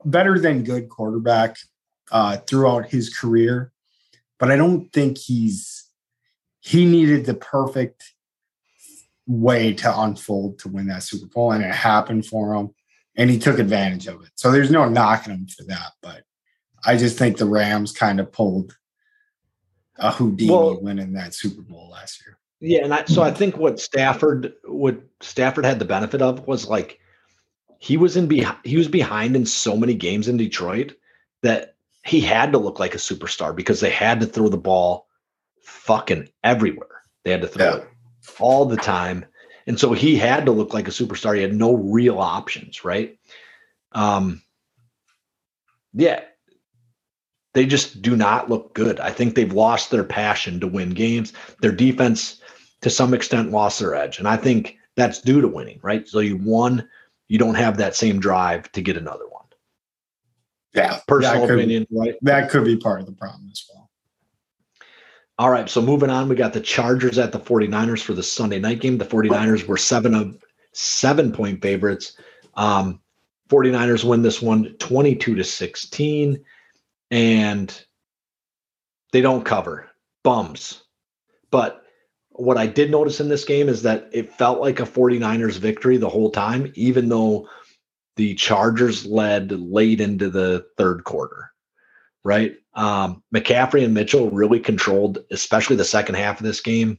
[0.05, 1.57] better than good quarterback
[2.13, 3.73] uh, throughout his career,
[4.39, 5.87] but I don't think he's
[6.61, 8.15] he needed the perfect
[9.27, 12.71] way to unfold to win that Super Bowl, and it happened for him,
[13.17, 14.31] and he took advantage of it.
[14.37, 16.23] So there's no knocking him for that, but
[16.85, 18.77] I just think the Rams kind of pulled
[19.97, 22.39] a Houdini well, winning that Super Bowl last year.
[22.61, 26.67] Yeah, and I, so I think what Stafford what Stafford had the benefit of was
[26.69, 26.99] like
[27.79, 30.97] he was in behind he was behind in so many games in Detroit
[31.43, 35.07] that he had to look like a superstar because they had to throw the ball
[35.63, 37.03] fucking everywhere.
[37.25, 37.77] They had to throw Yeah.
[37.77, 37.89] it
[38.41, 39.25] all the time.
[39.67, 41.37] And so he had to look like a superstar.
[41.37, 43.17] He had no real options, right?
[43.93, 44.43] Um
[45.95, 46.23] yeah.
[47.55, 49.01] They just do not look good.
[49.01, 51.33] I think they've lost their passion to win games.
[51.61, 52.38] Their defense
[52.81, 54.19] to some extent lost their edge.
[54.19, 56.09] And I think that's due to winning, right?
[56.09, 56.89] So you won,
[57.29, 59.45] you don't have that same drive to get another one.
[60.75, 62.15] Yeah, Personal that could, opinion, right?
[62.23, 63.91] That could be part of the problem as well.
[65.39, 65.69] All right.
[65.69, 68.99] So moving on, we got the Chargers at the 49ers for the Sunday night game.
[68.99, 70.37] The 49ers were seven of
[70.73, 72.17] seven point favorites.
[72.55, 73.01] Um,
[73.49, 76.45] 49ers win this one 22 to 16,
[77.11, 77.85] and
[79.13, 79.89] they don't cover
[80.23, 80.83] bums.
[81.51, 81.85] But
[82.39, 85.97] what I did notice in this game is that it felt like a 49ers victory
[85.97, 87.49] the whole time, even though
[88.17, 91.53] the Chargers led late into the third quarter
[92.29, 92.57] right?
[92.75, 96.99] Um, McCaffrey and Mitchell really controlled, especially the second half of this game.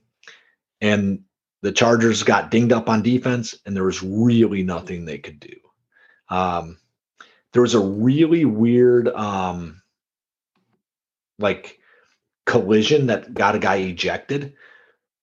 [0.81, 1.21] And
[1.61, 5.55] the Chargers got dinged up on defense, and there was really nothing they could do.
[6.29, 6.79] Um,
[7.53, 9.83] there was a really weird, um,
[11.37, 11.77] like,
[12.47, 14.53] collision that got a guy ejected.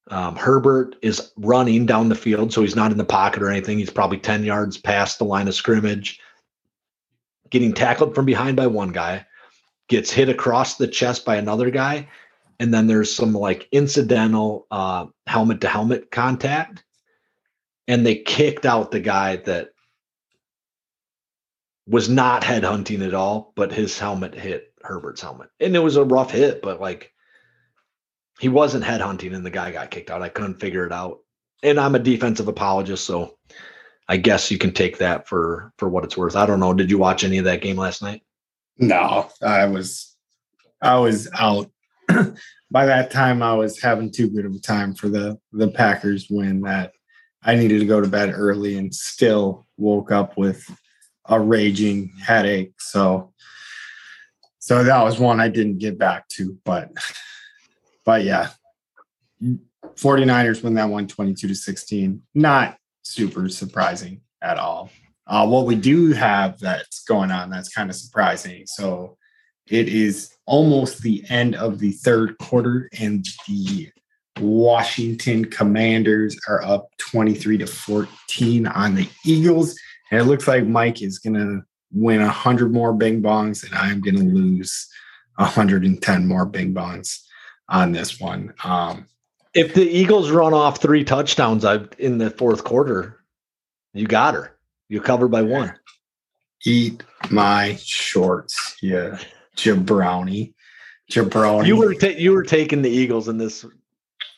[0.09, 3.79] Um, Herbert is running down the field, so he's not in the pocket or anything.
[3.79, 6.21] He's probably 10 yards past the line of scrimmage,
[7.51, 9.27] getting tackled from behind by one guy.
[9.89, 12.09] Gets hit across the chest by another guy.
[12.59, 14.67] And then there's some like incidental
[15.27, 16.85] helmet to helmet contact.
[17.89, 19.71] And they kicked out the guy that
[21.87, 25.51] was not head hunting at all but his helmet hit herbert's helmet.
[25.61, 27.13] And it was a rough hit but like
[28.39, 30.23] he wasn't head hunting and the guy got kicked out.
[30.23, 31.19] I couldn't figure it out.
[31.63, 33.39] And i'm a defensive apologist so
[34.09, 36.37] i guess you can take that for for what it's worth.
[36.37, 36.75] I don't know.
[36.75, 38.23] Did you watch any of that game last night?
[38.79, 40.17] No, I was
[40.83, 41.71] I was out.
[42.71, 46.27] By that time I was having too good of a time for the the Packers
[46.31, 46.93] win that
[47.43, 50.63] I needed to go to bed early and still woke up with
[51.29, 52.75] a raging headache.
[52.79, 53.33] So
[54.59, 56.91] so that was one I didn't get back to, but
[58.07, 58.51] but yeah.
[59.97, 62.23] 49ers win that one 22 to 16.
[62.35, 64.91] Not super surprising at all.
[65.27, 68.63] Uh, what we do have that's going on that's kind of surprising.
[68.67, 69.19] So
[69.67, 73.91] it is almost the end of the third quarter, and the
[74.39, 79.77] Washington Commanders are up 23 to 14 on the Eagles.
[80.11, 81.63] And it looks like Mike is going to
[81.93, 84.87] win 100 more bing bongs, and I'm going to lose
[85.37, 87.26] 110 more bing bongs
[87.69, 88.53] on this one.
[88.65, 89.07] Um,
[89.55, 91.65] If the Eagles run off three touchdowns
[91.99, 93.21] in the fourth quarter,
[93.95, 94.57] you got her.
[94.89, 95.75] You covered by one.
[96.65, 99.19] eat my shorts, yeah,
[99.57, 100.55] jabroni,
[101.11, 101.67] jabroni.
[101.67, 103.65] You were ta- you were taking the Eagles in this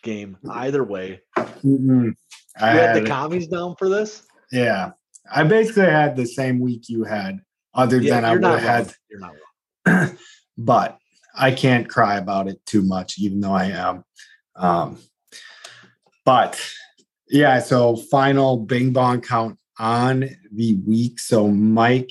[0.02, 0.36] game.
[0.50, 2.14] Either way, Mm-mm.
[2.60, 4.22] I you had the had- commies down for this.
[4.52, 4.92] yeah.
[5.30, 7.40] I basically had the same week you had,
[7.74, 9.34] other Yeah, than I would have had, You're not
[9.86, 10.16] wrong.
[10.58, 10.98] but
[11.38, 14.04] I can't cry about it too much, even though I am.
[14.56, 14.98] Um,
[16.24, 16.60] but
[17.30, 21.20] yeah, so final Bing Bong count on the week.
[21.20, 22.10] So Mike,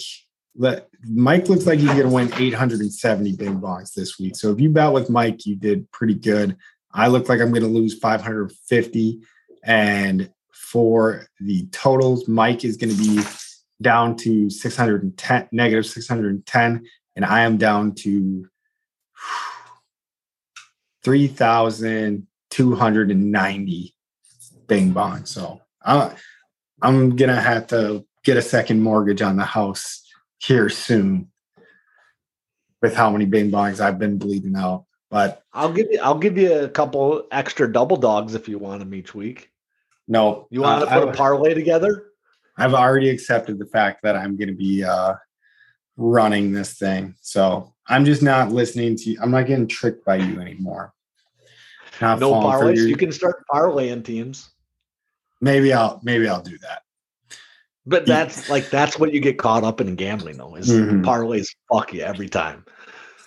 [0.55, 4.35] let Mike looks like he's going to win 870 Bing Bongs this week.
[4.35, 6.57] So if you bet with Mike, you did pretty good.
[6.93, 9.19] I look like I'm going to lose 550,
[9.63, 13.21] and for the totals, Mike is going to be
[13.81, 16.85] down to 610, negative 610,
[17.15, 18.47] and I am down to
[21.03, 23.95] 3,290
[24.67, 25.25] bing bong.
[25.25, 26.11] So I'm,
[26.81, 30.03] I'm going to have to get a second mortgage on the house
[30.39, 31.31] here soon
[32.81, 34.85] with how many bing bongs I've been bleeding out.
[35.09, 38.79] But I'll give you I'll give you a couple extra double dogs if you want
[38.79, 39.49] them each week.
[40.07, 42.07] no, You want to uh, put a parlay together?
[42.57, 45.13] I've already accepted the fact that I'm going to be uh,
[45.95, 47.15] running this thing.
[47.21, 49.19] So I'm just not listening to you.
[49.21, 50.93] I'm not getting tricked by you anymore.
[52.01, 52.75] Not No parlays.
[52.75, 54.49] your- You can start parlaying teams,
[55.41, 56.81] maybe I'll maybe I'll do that.
[57.85, 60.55] but that's like that's what you get caught up in gambling though.
[60.55, 61.03] Is Mhm.
[61.03, 62.65] parlays fuck you every time.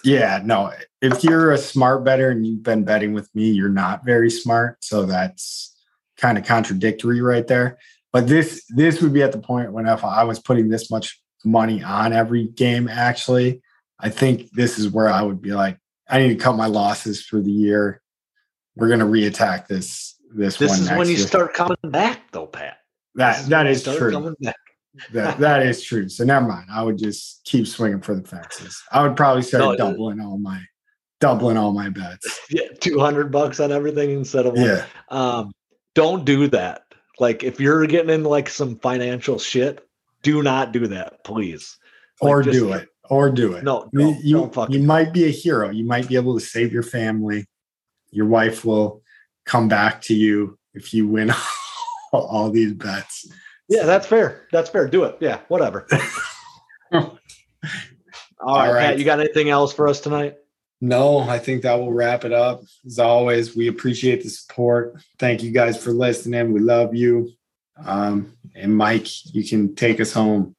[0.04, 0.72] Yeah, no.
[1.02, 4.82] If you're a smart better and you've been betting with me, you're not very smart.
[4.84, 5.74] So that's
[6.16, 7.78] kind of contradictory right there.
[8.12, 11.20] But this this would be at the point when if I was putting this much
[11.44, 13.62] money on every game, actually,
[14.02, 15.78] I think this is where I would be like,
[16.08, 18.00] I need to cut my losses for the year.
[18.76, 21.26] We're gonna reattack this this, This one is when you year.
[21.26, 22.78] start coming back though, Pat.
[23.16, 24.34] That is that is true.
[24.40, 24.56] that
[25.38, 26.08] that is true.
[26.08, 26.66] So never mind.
[26.72, 28.80] I would just keep swinging for the fences.
[28.92, 30.60] I would probably start No, doubling all my
[31.20, 32.40] doubling all my bets.
[32.50, 34.56] Yeah, two hundred bucks on everything instead of.
[34.56, 34.84] Yeah.
[35.10, 35.52] Um,
[35.94, 36.82] don't do that.
[37.18, 39.86] Like if you're getting into like some financial shit,
[40.22, 41.76] do not do that, please.
[42.20, 42.88] Like, Or just- do it.
[43.10, 43.64] Or do it.
[43.64, 45.68] No, You- you, you might be a hero.
[45.70, 47.46] You might be able to save your family.
[48.12, 49.02] Your wife will
[49.44, 51.32] come back to you if you win
[52.12, 53.26] all these bets.
[53.68, 54.46] yeah, that's fair.
[54.52, 54.86] That's fair.
[54.88, 55.16] Do it.
[55.20, 55.86] Yeah, whatever.
[56.92, 58.80] All right, All right.
[58.90, 60.36] Pat, you got anything else for us tonight?
[60.80, 62.62] No, I think that will wrap it up.
[62.86, 64.94] As always, we appreciate the support.
[65.18, 66.52] Thank you guys for listening.
[66.52, 67.30] We love you.
[67.84, 70.56] Um, and Mike, you can take us home.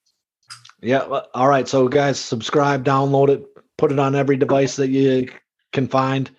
[0.81, 0.99] Yeah.
[0.99, 1.67] Uh, all right.
[1.67, 3.45] So, guys, subscribe, download it,
[3.77, 5.31] put it on every device that you
[5.71, 6.29] can find.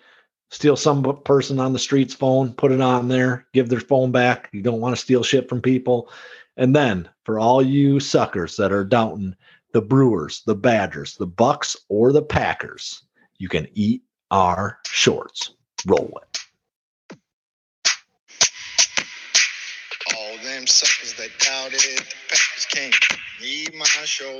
[0.51, 4.49] Steal some person on the street's phone, put it on there, give their phone back.
[4.53, 6.09] You don't want to steal shit from people.
[6.57, 9.35] And then for all you suckers that are doubting
[9.71, 13.01] the Brewers, the Badgers, the Bucks, or the Packers,
[13.39, 15.55] you can eat our shorts.
[15.87, 17.17] Roll it.
[20.15, 22.95] All them suckers that doubted the Packers can't
[23.41, 24.39] need my shows.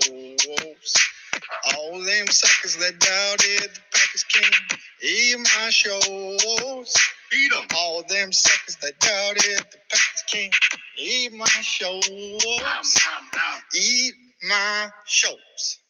[1.76, 6.96] All them suckers that doubted the Packers can't eat my shows.
[7.30, 7.68] Beat 'em.
[7.76, 10.56] All them suckers that doubted the Packers can't
[10.98, 12.08] eat my shows.
[13.76, 15.83] Eat my shows.